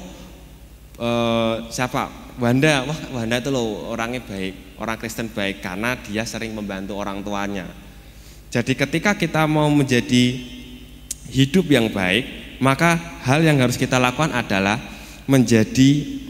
eh, 1.01 1.55
siapa 1.73 2.07
Wanda, 2.39 2.87
wah 2.87 2.99
Wanda 3.11 3.37
itu 3.41 3.51
loh 3.51 3.91
orangnya 3.91 4.23
baik, 4.23 4.79
orang 4.79 4.95
Kristen 4.95 5.27
baik 5.33 5.59
karena 5.59 5.97
dia 5.99 6.23
sering 6.23 6.55
membantu 6.55 6.95
orang 6.95 7.19
tuanya. 7.19 7.67
Jadi 8.53 8.77
ketika 8.77 9.17
kita 9.17 9.43
mau 9.49 9.67
menjadi 9.67 10.39
hidup 11.29 11.65
yang 11.67 11.89
baik, 11.91 12.57
maka 12.61 12.95
hal 13.25 13.43
yang 13.43 13.59
harus 13.59 13.75
kita 13.75 13.99
lakukan 13.99 14.31
adalah 14.31 14.79
menjadi 15.27 16.22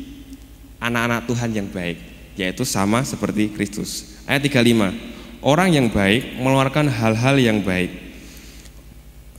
anak-anak 0.84 1.24
Tuhan 1.32 1.50
yang 1.56 1.68
baik, 1.72 1.98
yaitu 2.36 2.68
sama 2.68 3.08
seperti 3.08 3.56
Kristus. 3.56 4.20
Ayat 4.28 4.44
35. 4.44 4.92
Orang 5.44 5.72
yang 5.72 5.88
baik 5.92 6.40
mengeluarkan 6.40 6.88
hal-hal 6.92 7.36
yang 7.40 7.64
baik 7.64 7.92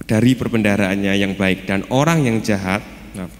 dari 0.04 0.36
perbendaaraannya 0.36 1.12
yang 1.16 1.32
baik 1.36 1.64
dan 1.64 1.84
orang 1.88 2.24
yang 2.24 2.40
jahat, 2.44 2.84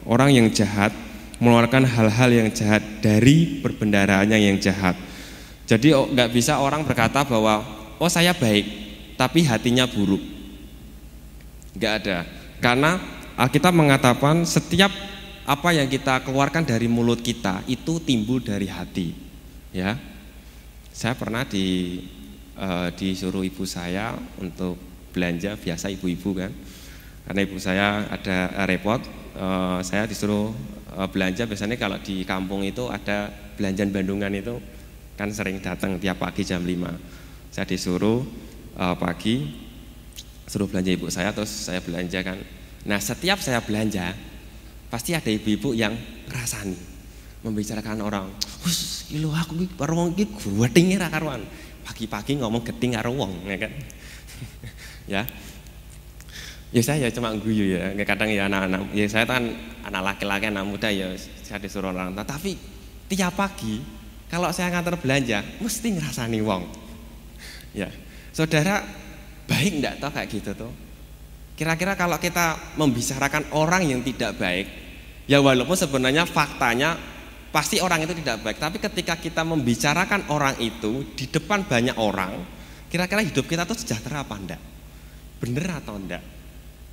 orang 0.08 0.32
yang 0.32 0.48
jahat 0.52 0.92
mengeluarkan 1.40 1.84
hal-hal 1.84 2.30
yang 2.32 2.48
jahat 2.52 2.80
dari 3.04 3.60
perbendaraannya 3.60 4.38
yang 4.38 4.56
jahat. 4.56 4.96
Jadi 5.64 5.96
oh, 5.96 6.08
nggak 6.08 6.32
bisa 6.32 6.60
orang 6.60 6.84
berkata 6.84 7.24
bahwa 7.24 7.64
oh 8.00 8.10
saya 8.12 8.32
baik, 8.32 8.64
tapi 9.16 9.44
hatinya 9.44 9.84
buruk. 9.88 10.20
Nggak 11.76 11.92
ada. 12.04 12.18
Karena 12.64 12.96
Alkitab 13.36 13.74
mengatakan 13.74 14.46
setiap 14.46 14.92
apa 15.44 15.76
yang 15.76 15.88
kita 15.88 16.24
keluarkan 16.24 16.64
dari 16.64 16.88
mulut 16.88 17.20
kita 17.20 17.64
itu 17.68 18.00
timbul 18.00 18.40
dari 18.40 18.68
hati. 18.68 19.12
Ya, 19.74 19.98
saya 20.94 21.14
pernah 21.18 21.44
di 21.44 22.00
uh, 22.56 22.88
disuruh 22.94 23.44
ibu 23.44 23.68
saya 23.68 24.16
untuk 24.40 24.78
belanja 25.12 25.54
biasa 25.58 25.90
ibu-ibu 25.92 26.30
kan, 26.34 26.50
karena 27.28 27.40
ibu 27.44 27.56
saya 27.58 28.06
ada 28.08 28.66
repot, 28.66 29.02
uh, 29.36 29.82
saya 29.82 30.06
disuruh 30.06 30.54
Eh, 30.94 31.08
belanja. 31.10 31.42
Biasanya 31.42 31.74
kalau 31.74 31.98
di 31.98 32.22
kampung 32.22 32.62
itu 32.62 32.86
ada 32.86 33.26
belanjaan 33.58 33.90
Bandungan 33.90 34.30
itu 34.30 34.54
kan 35.18 35.26
sering 35.30 35.58
datang 35.58 35.98
tiap 35.98 36.18
pagi 36.18 36.42
jam 36.42 36.66
5 36.66 37.54
saya 37.54 37.62
disuruh 37.70 38.26
uh, 38.74 38.98
pagi 38.98 39.46
suruh 40.50 40.66
belanja 40.66 40.90
ibu 40.90 41.06
saya 41.06 41.30
terus 41.30 41.50
saya 41.50 41.78
belanja 41.82 42.18
kan. 42.22 42.38
Nah 42.86 42.98
setiap 42.98 43.38
saya 43.38 43.62
belanja 43.62 44.10
pasti 44.94 45.10
ada 45.10 45.26
ibu-ibu 45.26 45.74
yang 45.74 45.90
ngerasani 46.30 46.78
membicarakan 47.42 47.98
orang 48.06 48.30
wis 48.62 49.10
kilo 49.10 49.34
aku 49.34 49.58
iki 49.58 49.74
karo 49.74 49.98
wong 49.98 50.14
iki 50.14 50.30
gwetinge 50.30 50.94
ra 51.02 51.10
karuan 51.10 51.42
pagi-pagi 51.82 52.38
ngomong 52.38 52.62
geting 52.62 52.94
karo 52.94 53.10
wong 53.10 53.42
ya 53.42 53.58
kan 53.58 53.72
ya 55.18 55.22
Ya 56.74 56.82
saya 56.82 57.06
ya 57.06 57.14
cuma 57.14 57.30
guyu 57.38 57.70
ya, 57.70 57.94
kadang 58.02 58.34
ya 58.34 58.50
anak-anak, 58.50 58.90
ya 58.98 59.06
saya 59.06 59.22
kan 59.22 59.46
anak 59.86 60.02
laki-laki, 60.10 60.50
anak 60.50 60.66
muda 60.66 60.90
ya 60.90 61.06
saya 61.46 61.62
disuruh 61.62 61.94
orang 61.94 62.18
tua. 62.18 62.26
Tapi 62.26 62.58
tiap 63.06 63.38
pagi 63.38 63.78
kalau 64.26 64.50
saya 64.50 64.74
ngantar 64.74 64.98
belanja, 64.98 65.38
mesti 65.62 65.94
ngerasani 65.94 66.42
wong. 66.42 66.66
Ya, 67.78 67.86
saudara 68.34 68.82
baik 69.46 69.70
enggak 69.78 70.02
toh 70.02 70.10
kayak 70.10 70.26
gitu 70.34 70.50
tuh? 70.66 70.72
Kira-kira 71.54 71.94
kalau 71.94 72.18
kita 72.18 72.74
membicarakan 72.74 73.54
orang 73.54 73.86
yang 73.86 74.02
tidak 74.02 74.34
baik, 74.34 74.83
ya 75.24 75.40
walaupun 75.40 75.76
sebenarnya 75.76 76.28
faktanya 76.28 76.96
pasti 77.54 77.78
orang 77.78 78.02
itu 78.02 78.18
tidak 78.18 78.42
baik, 78.42 78.58
tapi 78.58 78.82
ketika 78.82 79.14
kita 79.14 79.46
membicarakan 79.46 80.26
orang 80.26 80.58
itu 80.58 81.06
di 81.14 81.30
depan 81.30 81.62
banyak 81.62 81.94
orang, 81.94 82.42
kira-kira 82.90 83.22
hidup 83.22 83.46
kita 83.46 83.62
tuh 83.62 83.78
sejahtera 83.78 84.26
apa 84.26 84.34
enggak? 84.34 84.62
Bener 85.38 85.66
atau 85.70 85.94
enggak? 85.94 86.22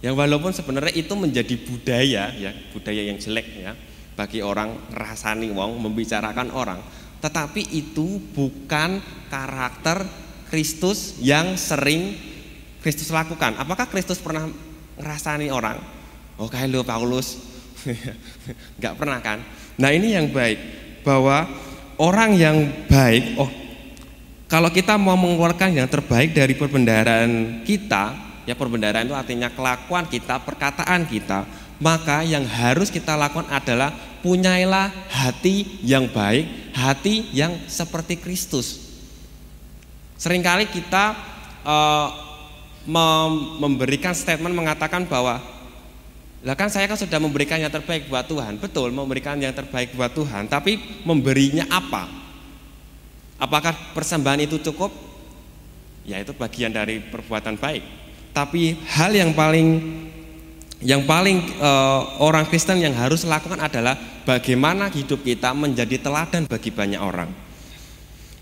Ya 0.05 0.13
walaupun 0.13 0.53
sebenarnya 0.53 0.93
itu 0.93 1.13
menjadi 1.17 1.55
budaya 1.65 2.29
ya, 2.33 2.51
budaya 2.73 3.01
yang 3.05 3.17
jelek 3.17 3.47
ya 3.57 3.73
bagi 4.13 4.45
orang 4.45 4.93
rasani 4.93 5.49
wong 5.49 5.81
membicarakan 5.81 6.53
orang, 6.53 6.77
tetapi 7.25 7.73
itu 7.73 8.21
bukan 8.33 9.01
karakter 9.33 10.05
Kristus 10.49 11.17
yang 11.21 11.57
sering 11.57 12.17
Kristus 12.85 13.13
lakukan? 13.13 13.57
Apakah 13.61 13.89
Kristus 13.89 14.17
pernah 14.17 14.49
ngerasani 14.97 15.53
orang? 15.53 15.77
Oh 16.41 16.49
kayak 16.49 16.73
lu 16.73 16.81
Paulus, 16.81 17.50
nggak 18.79 18.95
pernah 18.97 19.19
kan? 19.19 19.41
Nah 19.77 19.89
ini 19.93 20.13
yang 20.13 20.29
baik 20.29 20.59
bahwa 21.01 21.49
orang 21.97 22.37
yang 22.37 22.57
baik, 22.89 23.37
oh 23.37 23.49
kalau 24.51 24.67
kita 24.67 24.99
mau 24.99 25.15
mengeluarkan 25.15 25.71
yang 25.71 25.87
terbaik 25.87 26.35
dari 26.35 26.51
perbendaraan 26.59 27.63
kita, 27.63 28.11
ya 28.43 28.51
perbendaraan 28.51 29.07
itu 29.07 29.15
artinya 29.15 29.47
kelakuan 29.47 30.03
kita, 30.11 30.43
perkataan 30.43 31.07
kita, 31.07 31.47
maka 31.79 32.21
yang 32.27 32.43
harus 32.43 32.91
kita 32.91 33.15
lakukan 33.15 33.47
adalah 33.47 33.95
punyailah 34.19 34.91
hati 35.07 35.81
yang 35.81 36.05
baik, 36.11 36.75
hati 36.75 37.31
yang 37.31 37.55
seperti 37.71 38.19
Kristus. 38.19 38.91
Seringkali 40.21 40.69
kita 40.69 41.17
uh, 41.65 42.09
memberikan 43.57 44.13
statement 44.13 44.53
mengatakan 44.53 45.07
bahwa 45.09 45.41
lah 46.41 46.57
kan 46.57 46.73
saya 46.73 46.89
kan 46.89 46.97
sudah 46.97 47.21
memberikan 47.21 47.61
yang 47.61 47.69
terbaik 47.69 48.09
buat 48.09 48.25
Tuhan. 48.25 48.57
Betul, 48.57 48.89
memberikan 48.89 49.37
yang 49.37 49.53
terbaik 49.53 49.93
buat 49.93 50.09
Tuhan, 50.09 50.49
tapi 50.49 50.81
memberinya 51.05 51.69
apa? 51.69 52.09
Apakah 53.37 53.77
persembahan 53.93 54.49
itu 54.49 54.57
cukup? 54.57 54.89
Ya 56.01 56.17
itu 56.17 56.33
bagian 56.33 56.73
dari 56.73 56.97
perbuatan 56.97 57.61
baik. 57.61 57.85
Tapi 58.33 58.73
hal 58.89 59.13
yang 59.13 59.37
paling 59.37 59.67
yang 60.81 61.05
paling 61.05 61.61
uh, 61.61 62.17
orang 62.17 62.49
Kristen 62.49 62.81
yang 62.81 62.97
harus 62.97 63.21
lakukan 63.21 63.61
adalah 63.61 63.93
bagaimana 64.25 64.89
hidup 64.89 65.21
kita 65.21 65.53
menjadi 65.53 66.01
teladan 66.01 66.49
bagi 66.49 66.73
banyak 66.73 66.97
orang. 66.97 67.29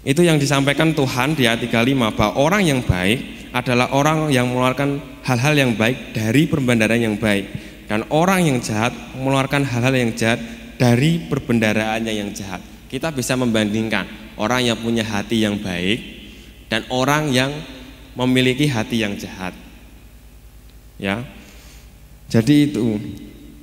Itu 0.07 0.23
yang 0.23 0.39
disampaikan 0.39 0.95
Tuhan 0.95 1.35
di 1.35 1.51
ayat 1.51 1.67
35 1.67 2.15
bahwa 2.15 2.39
orang 2.39 2.63
yang 2.63 2.79
baik 2.79 3.51
adalah 3.51 3.91
orang 3.91 4.31
yang 4.31 4.47
mengeluarkan 4.47 5.03
hal-hal 5.27 5.51
yang 5.51 5.75
baik 5.75 6.15
dari 6.15 6.47
perbendaharaan 6.47 7.03
yang 7.11 7.19
baik 7.19 7.58
dan 7.89 8.05
orang 8.13 8.45
yang 8.45 8.61
jahat 8.61 8.93
mengeluarkan 9.17 9.65
hal-hal 9.65 9.95
yang 9.97 10.13
jahat 10.13 10.37
dari 10.77 11.25
perbendaraannya 11.25 12.13
yang 12.13 12.29
jahat. 12.31 12.61
Kita 12.85 13.09
bisa 13.09 13.33
membandingkan 13.33 14.05
orang 14.37 14.69
yang 14.69 14.77
punya 14.77 15.01
hati 15.01 15.41
yang 15.41 15.57
baik 15.57 15.99
dan 16.69 16.85
orang 16.93 17.33
yang 17.33 17.49
memiliki 18.13 18.69
hati 18.69 19.01
yang 19.01 19.17
jahat. 19.17 19.57
Ya. 21.01 21.25
Jadi 22.29 22.69
itu 22.69 23.01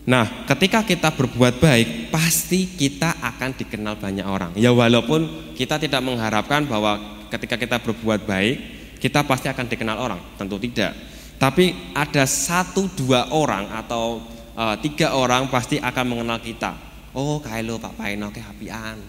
Nah, 0.06 0.46
ketika 0.46 0.86
kita 0.86 1.10
berbuat 1.10 1.58
baik, 1.58 2.14
pasti 2.14 2.70
kita 2.78 3.18
akan 3.18 3.58
dikenal 3.58 3.98
banyak 3.98 4.22
orang. 4.22 4.54
Ya 4.54 4.70
walaupun 4.70 5.50
kita 5.58 5.82
tidak 5.82 5.98
mengharapkan 5.98 6.62
bahwa 6.62 7.26
ketika 7.34 7.58
kita 7.58 7.82
berbuat 7.82 8.22
baik, 8.22 8.56
kita 9.02 9.26
pasti 9.26 9.50
akan 9.50 9.66
dikenal 9.66 9.98
orang, 9.98 10.22
tentu 10.38 10.62
tidak. 10.62 10.94
Tapi 11.36 11.92
ada 11.92 12.24
satu 12.24 12.88
dua 12.96 13.28
orang 13.28 13.68
atau 13.72 14.24
uh, 14.56 14.76
tiga 14.80 15.12
orang 15.12 15.52
pasti 15.52 15.76
akan 15.76 16.04
mengenal 16.16 16.40
kita. 16.40 16.72
Oh, 17.16 17.40
kayak 17.40 17.64
lo 17.64 17.76
Pak 17.80 17.96
Paino 17.96 18.28
ke 18.32 18.40
hapian. 18.40 19.00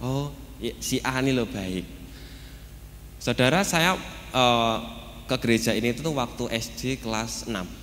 Oh, 0.00 0.32
si 0.80 1.00
A 1.04 1.20
ini 1.20 1.32
lo 1.32 1.48
baik. 1.48 1.84
Saudara 3.20 3.62
saya 3.62 3.96
uh, 4.32 4.76
ke 5.28 5.36
gereja 5.40 5.72
ini 5.72 5.94
itu 5.94 6.04
waktu 6.12 6.44
SD 6.50 7.00
kelas 7.04 7.46
6 7.48 7.82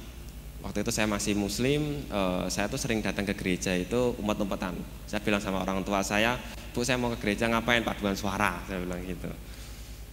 waktu 0.60 0.84
itu 0.84 0.92
saya 0.92 1.08
masih 1.08 1.34
muslim, 1.40 2.04
uh, 2.12 2.46
saya 2.52 2.68
tuh 2.68 2.80
sering 2.80 3.00
datang 3.00 3.24
ke 3.24 3.34
gereja 3.36 3.72
itu 3.76 4.16
umat-umatan. 4.20 4.76
Saya 5.08 5.24
bilang 5.24 5.40
sama 5.40 5.64
orang 5.64 5.84
tua 5.88 6.04
saya, 6.04 6.36
Bu 6.76 6.84
saya 6.84 7.00
mau 7.00 7.12
ke 7.16 7.20
gereja 7.24 7.48
ngapain 7.48 7.84
paduan 7.84 8.16
suara, 8.16 8.60
saya 8.68 8.84
bilang 8.84 9.00
gitu. 9.08 9.32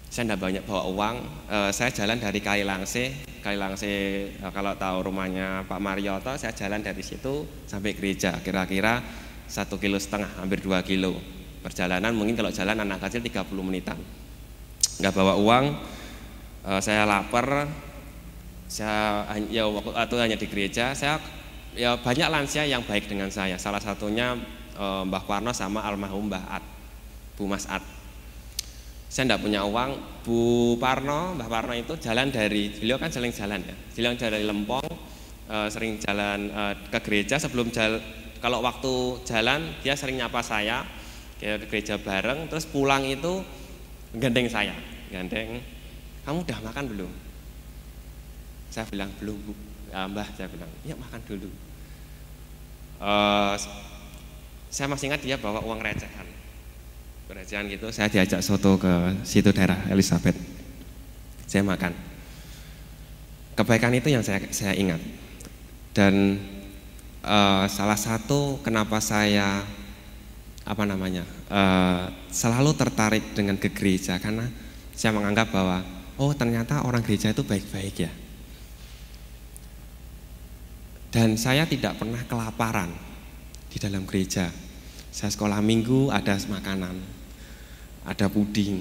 Saya 0.06 0.32
tidak 0.32 0.40
banyak 0.40 0.62
bawa 0.64 0.82
uang, 0.86 1.16
uh, 1.50 1.70
saya 1.74 1.90
jalan 1.90 2.16
dari 2.16 2.38
Kailangse, 2.38 3.26
Kailangse 3.42 3.92
uh, 4.38 4.54
kalau 4.54 4.72
tahu 4.78 5.10
rumahnya 5.10 5.66
Pak 5.66 5.82
Marioto, 5.82 6.32
saya 6.38 6.54
jalan 6.54 6.80
dari 6.80 7.02
situ 7.02 7.44
sampai 7.66 7.92
gereja, 7.92 8.38
kira-kira 8.40 9.02
satu 9.50 9.76
kilo 9.76 9.98
setengah, 9.98 10.40
hampir 10.40 10.62
dua 10.62 10.80
kilo. 10.86 11.18
Perjalanan 11.60 12.14
mungkin 12.14 12.38
kalau 12.38 12.54
jalan 12.54 12.78
anak 12.78 13.02
kecil 13.02 13.26
30 13.26 13.50
menitan. 13.66 13.98
Nggak 15.02 15.12
bawa 15.12 15.34
uang, 15.36 15.64
uh, 16.70 16.80
saya 16.80 17.02
lapar, 17.02 17.66
saya 18.66 19.26
ya 19.46 19.66
waktu 19.66 19.94
itu 19.94 20.16
hanya 20.18 20.36
di 20.38 20.46
gereja 20.50 20.90
saya 20.90 21.22
ya 21.76 21.94
banyak 21.94 22.26
lansia 22.26 22.66
yang 22.66 22.82
baik 22.82 23.06
dengan 23.06 23.30
saya. 23.30 23.54
Salah 23.60 23.78
satunya 23.78 24.34
eh, 24.74 25.02
Mbah 25.06 25.22
Parno 25.28 25.52
sama 25.54 25.84
almarhum 25.86 26.26
Mbah 26.26 26.44
At 26.50 26.64
Bu 27.38 27.46
Mas 27.46 27.68
At 27.68 27.84
saya 29.16 29.32
tidak 29.32 29.48
punya 29.48 29.64
uang. 29.64 30.20
Bu 30.20 30.76
Parno 30.76 31.32
Mbah 31.32 31.48
Parno 31.48 31.72
itu 31.72 31.96
jalan 31.96 32.28
dari 32.28 32.68
beliau 32.68 33.00
kan 33.00 33.08
sering 33.08 33.32
jalan 33.32 33.64
ya. 33.64 33.76
Jalan 33.96 34.20
dari 34.20 34.44
Lempong 34.44 34.84
eh, 35.48 35.68
sering 35.72 35.96
jalan 35.96 36.52
eh, 36.52 36.74
ke 36.92 36.98
gereja 37.00 37.40
sebelum 37.40 37.72
jalan 37.72 37.96
kalau 38.44 38.60
waktu 38.60 39.24
jalan 39.24 39.72
dia 39.80 39.96
sering 39.96 40.20
nyapa 40.20 40.44
saya 40.44 40.84
ke 41.40 41.56
gereja 41.72 41.96
bareng 41.96 42.52
terus 42.52 42.68
pulang 42.68 43.08
itu 43.08 43.40
gandeng 44.16 44.48
saya 44.52 44.76
gandeng 45.08 45.64
kamu 46.26 46.42
udah 46.42 46.58
makan 46.58 46.84
belum? 46.90 47.12
Saya 48.66 48.82
bilang 48.90 49.14
belum 49.22 49.38
bu, 49.46 49.54
ya, 49.94 50.10
mbah 50.10 50.26
saya 50.34 50.50
bilang, 50.50 50.66
ya 50.82 50.98
makan 50.98 51.22
dulu. 51.22 51.46
Uh, 52.98 53.54
saya 54.66 54.90
masih 54.90 55.06
ingat 55.06 55.22
dia 55.22 55.38
bawa 55.38 55.62
uang 55.62 55.78
recehan, 55.78 56.26
recehan 57.34 57.66
gitu. 57.66 57.90
Saya 57.90 58.06
diajak 58.12 58.44
soto 58.44 58.78
ke 58.78 59.22
situ 59.26 59.50
daerah 59.50 59.78
Elizabeth. 59.90 60.36
Saya 61.46 61.66
makan. 61.66 61.94
Kebaikan 63.56 63.94
itu 63.96 64.12
yang 64.12 64.22
saya 64.22 64.44
saya 64.52 64.76
ingat. 64.76 65.00
Dan 65.96 66.38
uh, 67.24 67.64
salah 67.66 67.96
satu 67.96 68.60
kenapa 68.60 69.00
saya 69.00 69.64
apa 70.66 70.82
namanya 70.82 71.22
uh, 71.46 72.10
selalu 72.28 72.74
tertarik 72.74 73.22
dengan 73.38 73.54
ke 73.54 73.70
gereja 73.70 74.18
karena 74.18 74.50
saya 74.98 75.14
menganggap 75.14 75.54
bahwa 75.54 75.86
oh 76.18 76.34
ternyata 76.34 76.82
orang 76.82 77.06
gereja 77.06 77.30
itu 77.30 77.46
baik-baik 77.46 78.02
ya 78.02 78.10
dan 81.16 81.32
saya 81.40 81.64
tidak 81.64 81.96
pernah 81.96 82.20
kelaparan 82.28 82.92
di 83.72 83.80
dalam 83.80 84.04
gereja. 84.04 84.52
Saya 85.08 85.32
sekolah 85.32 85.64
minggu 85.64 86.12
ada 86.12 86.36
makanan, 86.36 86.92
ada 88.06 88.30
puding. 88.30 88.80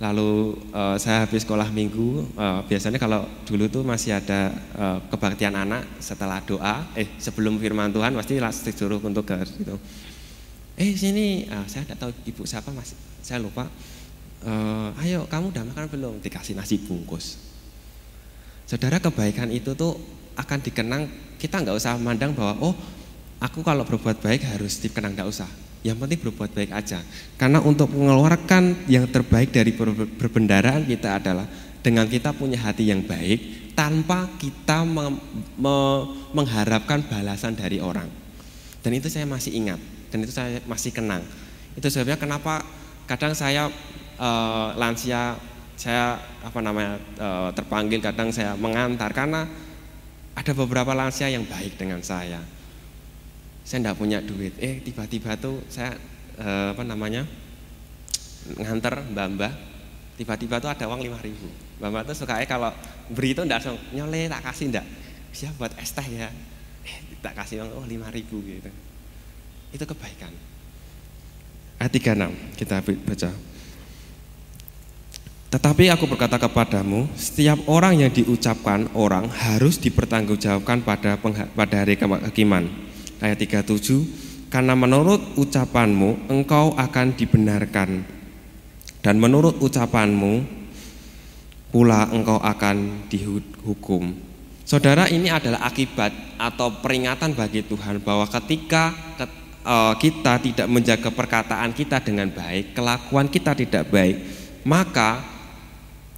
Lalu 0.00 0.56
uh, 0.72 0.96
saya 0.96 1.28
habis 1.28 1.44
sekolah 1.44 1.68
minggu, 1.68 2.24
uh, 2.32 2.64
biasanya 2.64 2.96
kalau 2.96 3.20
dulu 3.44 3.68
tuh 3.68 3.84
masih 3.84 4.16
ada 4.16 4.48
uh, 4.72 4.98
kebaktian 5.12 5.52
anak 5.52 5.84
setelah 6.00 6.40
doa, 6.40 6.88
eh 6.96 7.04
sebelum 7.20 7.60
firman 7.60 7.92
Tuhan 7.92 8.16
pasti 8.16 8.40
langsung 8.40 8.64
disuruh 8.64 9.00
untuk 9.00 9.28
ke 9.28 9.36
situ. 9.44 9.76
Eh 10.80 10.96
sini, 10.96 11.44
uh, 11.52 11.68
saya 11.68 11.84
tidak 11.84 12.00
tahu 12.00 12.12
ibu 12.24 12.48
siapa 12.48 12.72
mas, 12.72 12.96
saya 13.20 13.44
lupa. 13.44 13.68
Uh, 14.40 14.88
ayo 15.04 15.28
kamu 15.28 15.52
udah 15.52 15.68
makan 15.68 15.84
belum? 15.92 16.14
Dikasih 16.24 16.56
nasi 16.56 16.80
bungkus. 16.80 17.36
Saudara 18.64 19.04
kebaikan 19.04 19.52
itu 19.52 19.76
tuh 19.76 20.00
akan 20.32 20.64
dikenang 20.64 21.12
kita 21.36 21.60
nggak 21.60 21.76
usah 21.76 22.00
memandang 22.00 22.32
bahwa 22.32 22.56
oh 22.64 22.74
aku 23.36 23.60
kalau 23.60 23.84
berbuat 23.84 24.24
baik 24.24 24.48
harus 24.48 24.80
dikenang 24.80 25.12
nggak 25.12 25.28
usah 25.28 25.48
yang 25.80 25.96
penting 25.96 26.20
berbuat 26.20 26.52
baik 26.52 26.72
aja. 26.76 27.00
Karena 27.40 27.60
untuk 27.64 27.88
mengeluarkan 27.92 28.84
yang 28.84 29.08
terbaik 29.08 29.52
dari 29.52 29.72
perbendaraan 30.18 30.84
kita 30.84 31.16
adalah 31.16 31.48
dengan 31.80 32.04
kita 32.04 32.36
punya 32.36 32.60
hati 32.60 32.92
yang 32.92 33.00
baik 33.00 33.72
tanpa 33.72 34.28
kita 34.36 34.84
me 34.84 35.16
me 35.56 35.76
mengharapkan 36.36 37.00
balasan 37.08 37.56
dari 37.56 37.80
orang. 37.80 38.08
Dan 38.84 38.96
itu 38.96 39.08
saya 39.08 39.24
masih 39.24 39.56
ingat 39.56 39.80
dan 40.12 40.18
itu 40.20 40.32
saya 40.32 40.60
masih 40.68 40.92
kenang. 40.92 41.24
Itu 41.72 41.88
sebabnya 41.88 42.20
kenapa 42.20 42.60
kadang 43.08 43.32
saya 43.32 43.72
uh, 44.20 44.76
lansia 44.76 45.40
saya 45.80 46.20
apa 46.44 46.60
namanya 46.60 47.00
uh, 47.16 47.48
terpanggil 47.56 48.04
kadang 48.04 48.28
saya 48.28 48.52
mengantar. 48.52 49.16
Karena 49.16 49.48
ada 50.36 50.52
beberapa 50.52 50.92
lansia 50.92 51.32
yang 51.32 51.48
baik 51.48 51.80
dengan 51.80 52.04
saya. 52.04 52.59
Saya 53.70 53.86
tidak 53.86 54.02
punya 54.02 54.18
duit. 54.18 54.50
Eh 54.58 54.82
tiba-tiba 54.82 55.38
tuh 55.38 55.62
saya 55.70 55.94
eh, 56.42 56.74
apa 56.74 56.82
namanya 56.82 57.22
nganter 58.58 59.06
mbak-mbak 59.14 59.52
tiba-tiba 60.18 60.58
tuh 60.58 60.74
ada 60.74 60.90
uang 60.90 61.06
lima 61.06 61.22
ribu. 61.22 61.46
Bapak 61.78 62.10
tuh 62.10 62.18
suka 62.18 62.42
kalau 62.50 62.74
beri 63.14 63.30
itu 63.30 63.46
enggak 63.46 63.62
langsung 63.62 63.78
nyole 63.94 64.26
tak 64.26 64.42
kasih 64.50 64.74
enggak 64.74 64.86
siap 65.30 65.54
buat 65.54 65.70
es 65.78 65.94
teh 65.94 66.02
ya. 66.02 66.26
Eh, 66.82 66.98
tak 67.22 67.38
kasih 67.38 67.62
uang. 67.62 67.70
Oh 67.78 67.86
lima 67.86 68.10
ribu 68.10 68.42
gitu. 68.42 68.74
Itu 69.70 69.86
kebaikan. 69.86 70.34
Ayat 71.78 71.94
36 71.94 72.58
kita 72.58 72.82
baca. 72.82 73.30
Tetapi 75.50 75.84
aku 75.94 76.04
berkata 76.10 76.42
kepadamu, 76.42 77.06
setiap 77.14 77.58
orang 77.70 78.02
yang 78.02 78.10
diucapkan 78.10 78.90
orang 78.98 79.30
harus 79.30 79.78
dipertanggungjawabkan 79.78 80.82
pada 80.82 81.18
pada 81.54 81.76
hari 81.86 81.94
kehakiman. 81.94 82.89
Ayat 83.20 83.36
37, 83.36 84.48
karena 84.48 84.72
menurut 84.72 85.20
ucapanmu 85.36 86.32
engkau 86.32 86.72
akan 86.74 87.14
dibenarkan 87.14 88.02
dan 89.00 89.14
menurut 89.16 89.60
ucapanmu 89.60 90.44
pula 91.70 92.10
engkau 92.10 92.40
akan 92.42 93.06
dihukum. 93.06 94.12
Saudara, 94.66 95.06
ini 95.06 95.30
adalah 95.30 95.66
akibat 95.66 96.12
atau 96.38 96.82
peringatan 96.82 97.34
bagi 97.34 97.62
Tuhan 97.66 98.02
bahwa 98.02 98.26
ketika 98.26 98.94
eh, 99.62 99.94
kita 99.98 100.38
tidak 100.42 100.66
menjaga 100.66 101.10
perkataan 101.14 101.70
kita 101.76 102.02
dengan 102.02 102.30
baik, 102.30 102.74
kelakuan 102.74 103.30
kita 103.30 103.54
tidak 103.54 103.86
baik, 103.90 104.16
maka 104.66 105.22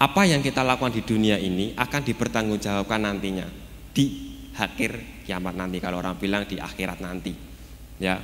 apa 0.02 0.22
yang 0.26 0.42
kita 0.42 0.66
lakukan 0.66 0.98
di 0.98 1.02
dunia 1.06 1.38
ini 1.38 1.78
akan 1.78 2.02
dipertanggungjawabkan 2.02 3.06
nantinya 3.06 3.46
di 3.94 4.31
akhir 4.56 5.24
kiamat 5.24 5.56
nanti 5.56 5.80
kalau 5.80 6.00
orang 6.00 6.16
bilang 6.16 6.44
di 6.44 6.60
akhirat 6.60 6.98
nanti 7.00 7.32
ya. 8.00 8.20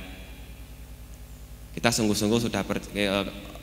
Kita 1.69 1.93
sungguh-sungguh 1.93 2.49
sudah 2.49 2.65
ber, 2.65 2.81
eh, 2.97 3.07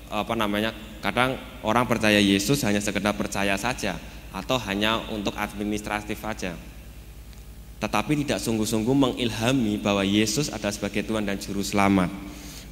apa 0.08 0.34
namanya 0.38 0.70
kadang 1.02 1.36
orang 1.66 1.84
percaya 1.84 2.22
Yesus 2.22 2.62
hanya 2.62 2.78
sekedar 2.78 3.12
percaya 3.18 3.58
saja 3.58 3.98
atau 4.30 4.56
hanya 4.62 5.02
untuk 5.10 5.34
administratif 5.34 6.22
saja 6.22 6.54
tetapi 7.76 8.24
tidak 8.24 8.40
sungguh-sungguh 8.40 8.96
mengilhami 8.96 9.76
bahwa 9.76 10.00
Yesus 10.00 10.48
adalah 10.48 10.72
sebagai 10.72 11.04
Tuhan 11.04 11.28
dan 11.28 11.36
Juru 11.36 11.60
Selamat. 11.60 12.08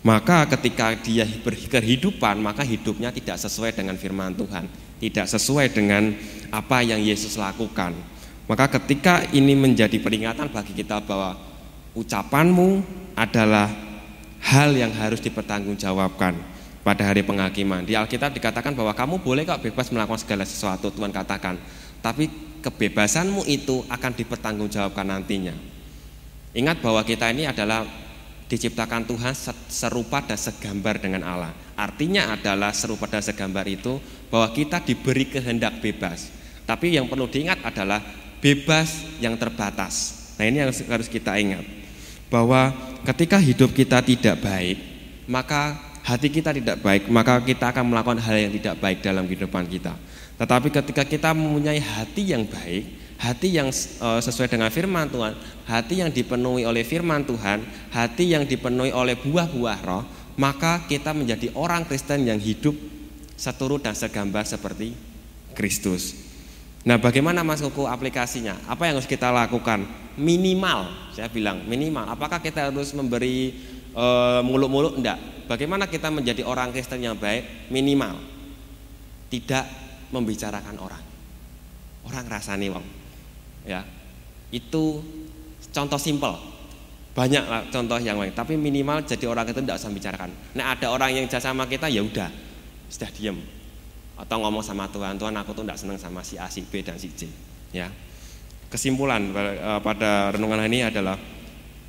Maka 0.00 0.48
ketika 0.56 0.96
dia 0.96 1.24
berkehidupan 1.24 2.40
maka 2.40 2.64
hidupnya 2.64 3.12
tidak 3.12 3.36
sesuai 3.40 3.72
dengan 3.72 3.96
firman 3.96 4.32
Tuhan 4.36 4.64
tidak 5.00 5.26
sesuai 5.28 5.72
dengan 5.72 6.16
apa 6.48 6.80
yang 6.80 7.00
Yesus 7.00 7.36
lakukan. 7.36 7.92
Maka 8.44 8.68
ketika 8.76 9.24
ini 9.32 9.56
menjadi 9.56 9.96
peringatan 9.96 10.52
bagi 10.52 10.76
kita 10.76 11.00
bahwa 11.00 11.32
ucapanmu 11.96 12.84
adalah 13.16 13.72
hal 14.44 14.76
yang 14.76 14.92
harus 14.92 15.24
dipertanggungjawabkan 15.24 16.36
pada 16.84 17.02
hari 17.08 17.24
penghakiman. 17.24 17.88
Di 17.88 17.96
Alkitab 17.96 18.36
dikatakan 18.36 18.76
bahwa 18.76 18.92
kamu 18.92 19.24
boleh 19.24 19.48
kok 19.48 19.64
bebas 19.64 19.88
melakukan 19.88 20.20
segala 20.20 20.44
sesuatu, 20.44 20.92
Tuhan 20.92 21.08
katakan. 21.08 21.56
Tapi 22.04 22.28
kebebasanmu 22.60 23.48
itu 23.48 23.80
akan 23.88 24.12
dipertanggungjawabkan 24.12 25.08
nantinya. 25.08 25.56
Ingat 26.52 26.84
bahwa 26.84 27.00
kita 27.00 27.32
ini 27.32 27.48
adalah 27.48 27.88
diciptakan 28.44 29.08
Tuhan 29.08 29.32
serupa 29.72 30.20
dan 30.20 30.36
segambar 30.36 31.00
dengan 31.00 31.24
Allah. 31.24 31.52
Artinya 31.80 32.36
adalah 32.36 32.76
serupa 32.76 33.08
dan 33.08 33.24
segambar 33.24 33.64
itu 33.64 33.96
bahwa 34.28 34.52
kita 34.52 34.84
diberi 34.84 35.32
kehendak 35.32 35.80
bebas. 35.80 36.28
Tapi 36.68 36.92
yang 36.92 37.08
perlu 37.08 37.24
diingat 37.28 37.64
adalah 37.64 38.00
bebas 38.44 39.08
yang 39.24 39.40
terbatas. 39.40 40.20
Nah 40.36 40.44
ini 40.44 40.60
yang 40.60 40.68
harus 40.68 41.08
kita 41.08 41.32
ingat. 41.40 41.64
Bahwa 42.28 42.76
ketika 43.08 43.40
hidup 43.40 43.72
kita 43.72 44.04
tidak 44.04 44.44
baik, 44.44 44.76
maka 45.24 45.80
hati 46.04 46.28
kita 46.28 46.52
tidak 46.52 46.84
baik, 46.84 47.08
maka 47.08 47.40
kita 47.40 47.72
akan 47.72 47.88
melakukan 47.88 48.20
hal 48.20 48.36
yang 48.36 48.52
tidak 48.52 48.76
baik 48.76 49.00
dalam 49.00 49.24
kehidupan 49.24 49.64
kita. 49.64 49.96
Tetapi 50.36 50.68
ketika 50.68 51.08
kita 51.08 51.32
mempunyai 51.32 51.80
hati 51.80 52.36
yang 52.36 52.44
baik, 52.44 53.16
hati 53.16 53.48
yang 53.56 53.72
uh, 54.04 54.20
sesuai 54.20 54.52
dengan 54.52 54.68
firman 54.68 55.08
Tuhan, 55.08 55.32
hati 55.64 56.04
yang 56.04 56.12
dipenuhi 56.12 56.68
oleh 56.68 56.84
firman 56.84 57.24
Tuhan, 57.24 57.64
hati 57.96 58.36
yang 58.36 58.44
dipenuhi 58.44 58.92
oleh 58.92 59.16
buah-buah 59.16 59.78
roh, 59.80 60.04
maka 60.36 60.84
kita 60.84 61.16
menjadi 61.16 61.48
orang 61.56 61.88
Kristen 61.88 62.28
yang 62.28 62.36
hidup 62.42 62.74
seturut 63.38 63.80
dan 63.80 63.96
segambar 63.96 64.44
seperti 64.44 64.92
Kristus. 65.54 66.23
Nah, 66.84 67.00
bagaimana 67.00 67.40
Mas 67.40 67.64
Kuku 67.64 67.88
aplikasinya? 67.88 68.60
Apa 68.68 68.86
yang 68.88 69.00
harus 69.00 69.08
kita 69.08 69.32
lakukan? 69.32 69.88
Minimal, 70.20 71.10
saya 71.16 71.32
bilang 71.32 71.64
minimal. 71.64 72.04
Apakah 72.12 72.44
kita 72.44 72.68
harus 72.68 72.92
memberi 72.92 73.56
uh, 73.96 74.44
muluk-muluk? 74.44 75.00
Enggak. 75.00 75.48
Bagaimana 75.48 75.88
kita 75.88 76.12
menjadi 76.12 76.44
orang 76.44 76.76
Kristen 76.76 77.00
yang 77.00 77.16
baik? 77.16 77.72
Minimal. 77.72 78.20
Tidak 79.32 79.64
membicarakan 80.12 80.76
orang. 80.76 81.02
Orang 82.04 82.24
rasani 82.28 82.68
wong 82.68 83.04
ya 83.64 83.80
itu 84.52 85.00
contoh 85.72 85.98
simpel 85.98 86.36
banyak 87.16 87.42
contoh 87.72 87.98
yang 87.98 88.20
lain 88.20 88.36
tapi 88.36 88.54
minimal 88.60 89.02
jadi 89.02 89.24
orang 89.26 89.48
itu 89.48 89.60
tidak 89.64 89.80
usah 89.80 89.90
bicarakan 89.90 90.30
nah 90.52 90.76
ada 90.76 90.92
orang 90.92 91.16
yang 91.16 91.24
jahat 91.26 91.48
sama 91.50 91.64
kita 91.64 91.88
ya 91.88 92.04
udah 92.04 92.28
sudah 92.92 93.10
diem 93.16 93.38
atau 94.14 94.36
ngomong 94.42 94.62
sama 94.62 94.86
Tuhan 94.90 95.18
Tuhan 95.18 95.34
aku 95.34 95.50
tuh 95.54 95.62
tidak 95.66 95.78
senang 95.80 95.98
sama 95.98 96.22
si 96.22 96.38
A 96.38 96.46
si 96.46 96.62
B 96.62 96.82
dan 96.82 96.98
si 96.98 97.10
C 97.14 97.26
ya 97.74 97.90
kesimpulan 98.70 99.34
pada 99.82 100.34
renungan 100.34 100.66
ini 100.66 100.86
adalah 100.86 101.18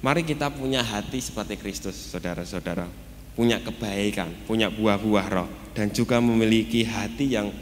mari 0.01 0.25
kita 0.25 0.49
punya 0.49 0.81
hati 0.81 1.21
seperti 1.21 1.57
Kristus 1.57 1.97
saudara-saudara 2.13 2.89
punya 3.37 3.61
kebaikan 3.61 4.31
punya 4.49 4.73
buah-buah 4.73 5.27
roh 5.29 5.49
dan 5.77 5.93
juga 5.93 6.17
memiliki 6.17 6.85
hati 6.85 7.35
yang 7.35 7.53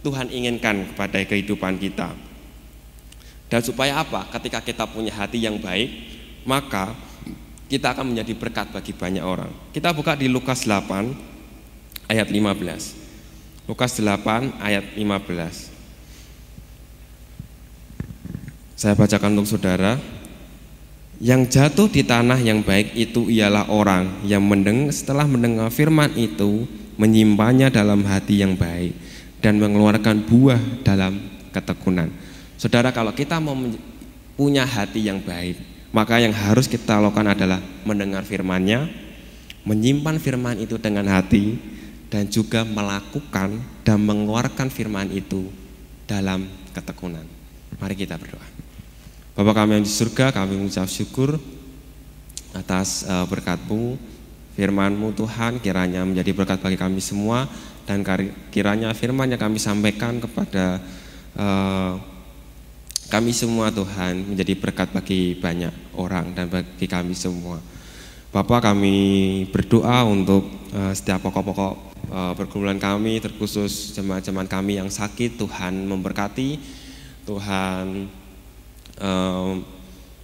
Tuhan 0.00 0.32
inginkan 0.32 0.92
kepada 0.92 1.20
kehidupan 1.24 1.76
kita 1.76 2.30
dan 3.50 3.66
supaya 3.66 3.98
apa? 3.98 4.30
Ketika 4.30 4.62
kita 4.62 4.86
punya 4.86 5.10
hati 5.10 5.42
yang 5.42 5.58
baik, 5.58 5.90
maka 6.46 6.94
kita 7.66 7.90
akan 7.90 8.14
menjadi 8.14 8.38
berkat 8.38 8.70
bagi 8.70 8.94
banyak 8.94 9.26
orang. 9.26 9.50
Kita 9.74 9.90
buka 9.90 10.14
di 10.14 10.30
Lukas 10.30 10.62
8 10.62 12.06
ayat 12.06 12.30
15. 12.30 12.99
Lukas 13.70 14.02
8 14.02 14.58
ayat 14.58 14.98
15. 14.98 15.70
Saya 18.74 18.98
bacakan 18.98 19.38
untuk 19.38 19.46
saudara. 19.46 19.94
Yang 21.22 21.54
jatuh 21.54 21.86
di 21.86 22.02
tanah 22.02 22.42
yang 22.42 22.66
baik 22.66 22.98
itu 22.98 23.30
ialah 23.30 23.70
orang 23.70 24.26
yang 24.26 24.42
mendengar, 24.42 24.90
setelah 24.90 25.22
mendengar 25.22 25.70
firman 25.70 26.10
itu 26.18 26.66
menyimpannya 26.98 27.70
dalam 27.70 28.02
hati 28.02 28.42
yang 28.42 28.58
baik 28.58 28.90
dan 29.38 29.62
mengeluarkan 29.62 30.26
buah 30.26 30.58
dalam 30.82 31.22
ketekunan. 31.54 32.10
Saudara 32.58 32.90
kalau 32.90 33.14
kita 33.14 33.38
mau 33.38 33.54
punya 34.34 34.66
hati 34.66 35.06
yang 35.06 35.22
baik, 35.22 35.62
maka 35.94 36.18
yang 36.18 36.34
harus 36.34 36.66
kita 36.66 36.98
lakukan 36.98 37.38
adalah 37.38 37.62
mendengar 37.86 38.26
firman-Nya, 38.26 38.90
menyimpan 39.62 40.18
firman 40.18 40.58
itu 40.58 40.74
dengan 40.74 41.06
hati 41.06 41.78
dan 42.10 42.26
juga 42.26 42.66
melakukan 42.66 43.62
dan 43.86 43.98
mengeluarkan 44.02 44.68
firman 44.68 45.08
itu 45.14 45.46
dalam 46.10 46.50
ketekunan. 46.74 47.22
Mari 47.78 47.94
kita 47.94 48.18
berdoa. 48.18 48.42
Bapak 49.38 49.62
kami 49.62 49.78
yang 49.78 49.86
di 49.86 49.94
surga, 49.94 50.34
kami 50.34 50.58
mengucap 50.58 50.90
syukur 50.90 51.38
atas 52.50 53.06
uh, 53.06 53.22
berkat-Mu, 53.30 53.94
firman-Mu 54.58 55.14
Tuhan 55.14 55.62
kiranya 55.62 56.02
menjadi 56.02 56.34
berkat 56.34 56.58
bagi 56.58 56.74
kami 56.74 56.98
semua 56.98 57.46
dan 57.86 58.02
kiranya 58.50 58.90
firman 58.90 59.30
yang 59.30 59.38
kami 59.38 59.62
sampaikan 59.62 60.18
kepada 60.18 60.82
uh, 61.38 61.94
kami 63.06 63.30
semua 63.30 63.70
Tuhan 63.70 64.34
menjadi 64.34 64.54
berkat 64.58 64.90
bagi 64.90 65.38
banyak 65.38 65.94
orang 65.94 66.34
dan 66.34 66.50
bagi 66.50 66.86
kami 66.90 67.14
semua. 67.14 67.62
Bapak 68.30 68.66
kami 68.66 68.98
berdoa 69.50 70.06
untuk 70.06 70.46
uh, 70.74 70.94
setiap 70.94 71.22
pokok-pokok 71.22 71.89
pergumulan 72.34 72.74
kami 72.74 73.22
terkhusus 73.22 73.94
jemaat-jemaat 73.94 74.50
kami 74.50 74.82
yang 74.82 74.90
sakit 74.90 75.38
Tuhan 75.38 75.86
memberkati. 75.86 76.58
Tuhan 77.22 78.10
uh, 78.98 79.54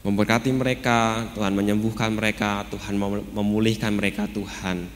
memberkati 0.02 0.50
mereka 0.50 1.30
Tuhan 1.34 1.54
menyembuhkan 1.54 2.10
mereka 2.10 2.66
Tuhan 2.66 2.98
memulihkan 3.30 3.94
mereka 3.94 4.26
Tuhan. 4.26 4.86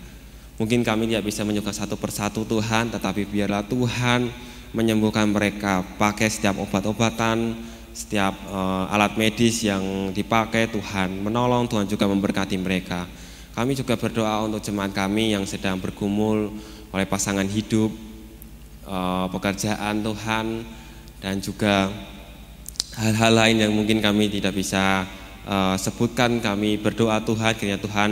Mungkin 0.59 0.83
kami 0.83 1.09
tidak 1.09 1.31
bisa 1.31 1.47
menyukai 1.47 1.73
satu 1.73 1.95
persatu 1.95 2.43
Tuhan 2.43 2.91
tetapi 2.91 3.23
biarlah 3.27 3.63
Tuhan 3.65 4.27
menyembuhkan 4.75 5.31
mereka. 5.31 5.87
Pakai 5.99 6.27
setiap 6.27 6.59
obat-obatan 6.59 7.71
setiap 7.91 8.35
uh, 8.47 8.87
alat 8.87 9.19
medis 9.19 9.67
yang 9.67 10.15
dipakai 10.15 10.71
Tuhan 10.71 11.11
menolong 11.27 11.67
Tuhan 11.67 11.91
juga 11.91 12.07
memberkati 12.07 12.55
mereka. 12.59 13.07
Kami 13.51 13.75
juga 13.75 13.99
berdoa 13.99 14.47
untuk 14.47 14.63
jemaat 14.63 14.95
kami 14.95 15.35
yang 15.35 15.43
sedang 15.43 15.83
bergumul 15.83 16.55
oleh 16.91 17.07
pasangan 17.07 17.47
hidup 17.47 17.91
uh, 18.87 19.27
pekerjaan 19.31 20.03
Tuhan 20.03 20.47
dan 21.23 21.35
juga 21.39 21.91
hal-hal 22.99 23.33
lain 23.33 23.57
yang 23.63 23.73
mungkin 23.73 24.03
kami 24.03 24.27
tidak 24.33 24.57
bisa 24.57 25.07
uh, 25.47 25.77
sebutkan. 25.79 26.43
Kami 26.43 26.81
berdoa 26.81 27.23
Tuhan 27.23 27.55
kiranya 27.55 27.79
Tuhan 27.79 28.11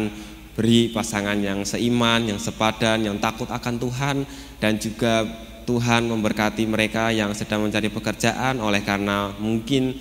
beri 0.55 0.91
pasangan 0.91 1.39
yang 1.39 1.63
seiman 1.63 2.27
yang 2.27 2.39
sepadan 2.39 3.07
yang 3.07 3.17
takut 3.23 3.47
akan 3.47 3.79
Tuhan 3.79 4.17
dan 4.59 4.75
juga 4.79 5.27
Tuhan 5.69 6.09
memberkati 6.09 6.65
mereka 6.65 7.13
yang 7.13 7.35
sedang 7.35 7.67
mencari 7.67 7.91
pekerjaan. 7.93 8.63
Oleh 8.63 8.81
karena 8.87 9.35
mungkin 9.37 9.93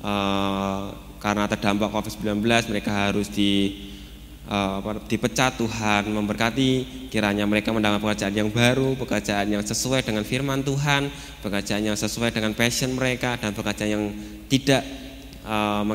uh, 0.00 0.94
karena 1.20 1.44
terdampak 1.44 1.92
COVID-19 1.92 2.40
mereka 2.72 3.10
harus 3.10 3.28
di 3.28 3.76
uh, 4.50 4.82
dipecat 5.06 5.54
Tuhan 5.56 6.10
memberkati. 6.10 6.70
Kiranya 7.08 7.46
mereka 7.46 7.70
mendapat 7.70 8.02
pekerjaan 8.02 8.34
yang 8.34 8.50
baru 8.50 8.98
pekerjaan 8.98 9.46
yang 9.46 9.62
sesuai 9.62 10.02
dengan 10.02 10.26
firman 10.26 10.66
Tuhan 10.66 11.10
pekerjaan 11.42 11.82
yang 11.86 11.98
sesuai 11.98 12.34
dengan 12.34 12.52
passion 12.54 12.94
mereka 12.94 13.38
dan 13.38 13.54
pekerjaan 13.54 13.90
yang 13.90 14.04
tidak 14.50 14.82
uh, 15.46 15.86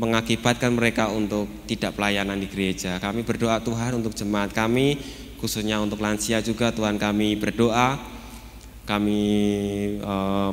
mengakibatkan 0.00 0.72
mereka 0.72 1.12
untuk 1.12 1.46
tidak 1.68 1.96
pelayanan 1.96 2.40
di 2.40 2.48
gereja. 2.48 2.96
Kami 2.96 3.24
berdoa 3.24 3.60
Tuhan 3.60 4.00
untuk 4.00 4.16
jemaat 4.16 4.56
kami 4.56 4.96
khususnya 5.40 5.80
untuk 5.80 6.00
lansia 6.00 6.40
juga 6.40 6.72
Tuhan 6.72 6.96
kami 6.96 7.36
berdoa. 7.36 8.18
Kami 8.80 9.22
uh, 10.02 10.50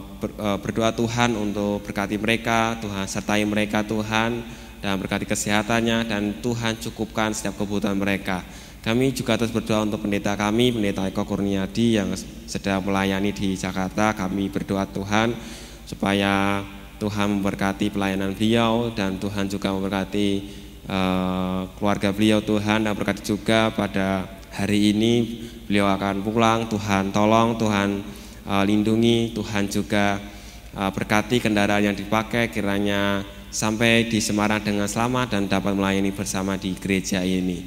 berdoa 0.61 0.93
Tuhan 0.93 1.33
untuk 1.33 1.81
berkati 1.81 2.21
mereka, 2.21 2.77
Tuhan 2.77 3.09
sertai 3.09 3.41
mereka 3.49 3.81
Tuhan 3.81 4.45
dan 4.81 4.97
berkati 5.01 5.25
kesehatannya 5.25 6.07
dan 6.07 6.39
Tuhan 6.41 6.77
cukupkan 6.77 7.33
setiap 7.33 7.61
kebutuhan 7.61 7.97
mereka. 7.97 8.45
Kami 8.87 9.11
juga 9.11 9.35
terus 9.35 9.51
berdoa 9.51 9.83
untuk 9.83 10.07
pendeta 10.07 10.37
kami, 10.39 10.71
pendeta 10.71 11.03
Eko 11.03 11.27
Kurniadi 11.27 11.99
yang 11.99 12.15
sedang 12.47 12.79
melayani 12.85 13.35
di 13.35 13.51
Jakarta. 13.57 14.15
Kami 14.15 14.47
berdoa 14.47 14.87
Tuhan 14.87 15.35
supaya 15.83 16.63
Tuhan 16.95 17.37
memberkati 17.39 17.91
pelayanan 17.91 18.31
beliau 18.31 18.89
dan 18.95 19.19
Tuhan 19.19 19.51
juga 19.51 19.75
memberkati 19.75 20.27
uh, 20.87 21.67
keluarga 21.77 22.09
beliau 22.15 22.39
Tuhan 22.39 22.87
dan 22.87 22.93
berkati 22.95 23.21
juga 23.27 23.69
pada 23.75 24.25
hari 24.55 24.95
ini 24.95 25.45
beliau 25.67 25.91
akan 25.91 26.23
pulang. 26.23 26.65
Tuhan 26.71 27.11
tolong, 27.11 27.59
Tuhan 27.59 28.01
uh, 28.47 28.63
lindungi, 28.63 29.35
Tuhan 29.35 29.67
juga 29.67 30.17
uh, 30.73 30.91
berkati 30.95 31.43
kendaraan 31.43 31.91
yang 31.91 31.97
dipakai 31.97 32.49
kiranya 32.49 33.21
sampai 33.57 34.05
di 34.05 34.21
Semarang 34.21 34.61
dengan 34.61 34.85
selamat 34.85 35.33
dan 35.33 35.49
dapat 35.49 35.73
melayani 35.73 36.13
bersama 36.13 36.61
di 36.61 36.77
gereja 36.77 37.25
ini. 37.25 37.65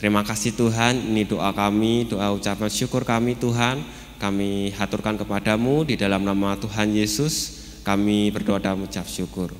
Terima 0.00 0.24
kasih 0.24 0.56
Tuhan, 0.56 1.12
ini 1.12 1.28
doa 1.28 1.52
kami, 1.52 2.08
doa 2.08 2.32
ucapan 2.32 2.72
syukur 2.72 3.04
kami 3.04 3.36
Tuhan. 3.36 3.84
Kami 4.16 4.72
haturkan 4.72 5.20
kepadamu 5.20 5.84
di 5.84 6.00
dalam 6.00 6.24
nama 6.24 6.56
Tuhan 6.56 6.88
Yesus. 6.96 7.60
Kami 7.84 8.32
berdoa 8.32 8.56
dan 8.56 8.80
mengucap 8.80 9.04
syukur. 9.04 9.52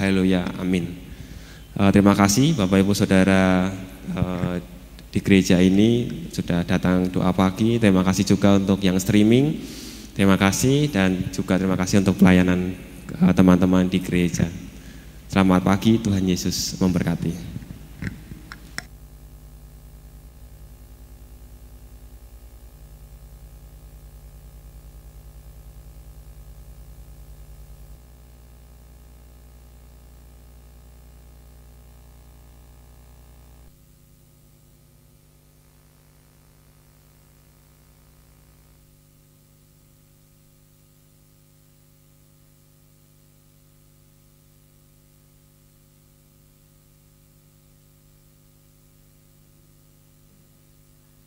Haleluya, 0.00 0.48
amin. 0.56 0.96
Uh, 1.76 1.92
terima 1.92 2.16
kasih 2.16 2.56
Bapak 2.56 2.80
Ibu 2.80 2.96
Saudara 2.96 3.68
uh, 4.16 4.56
di 5.12 5.20
gereja 5.20 5.60
ini 5.60 6.24
sudah 6.32 6.64
datang 6.64 7.04
doa 7.12 7.36
pagi. 7.36 7.76
Terima 7.76 8.00
kasih 8.00 8.24
juga 8.24 8.56
untuk 8.56 8.80
yang 8.80 8.96
streaming. 8.96 9.60
Terima 10.16 10.40
kasih 10.40 10.88
dan 10.88 11.28
juga 11.36 11.60
terima 11.60 11.76
kasih 11.78 12.02
untuk 12.02 12.18
pelayanan 12.18 12.74
eh, 13.22 13.32
teman-teman 13.38 13.86
di 13.86 14.02
gereja. 14.02 14.50
Selamat 15.28 15.60
pagi, 15.60 16.00
Tuhan 16.00 16.24
Yesus 16.24 16.80
memberkati. 16.80 17.57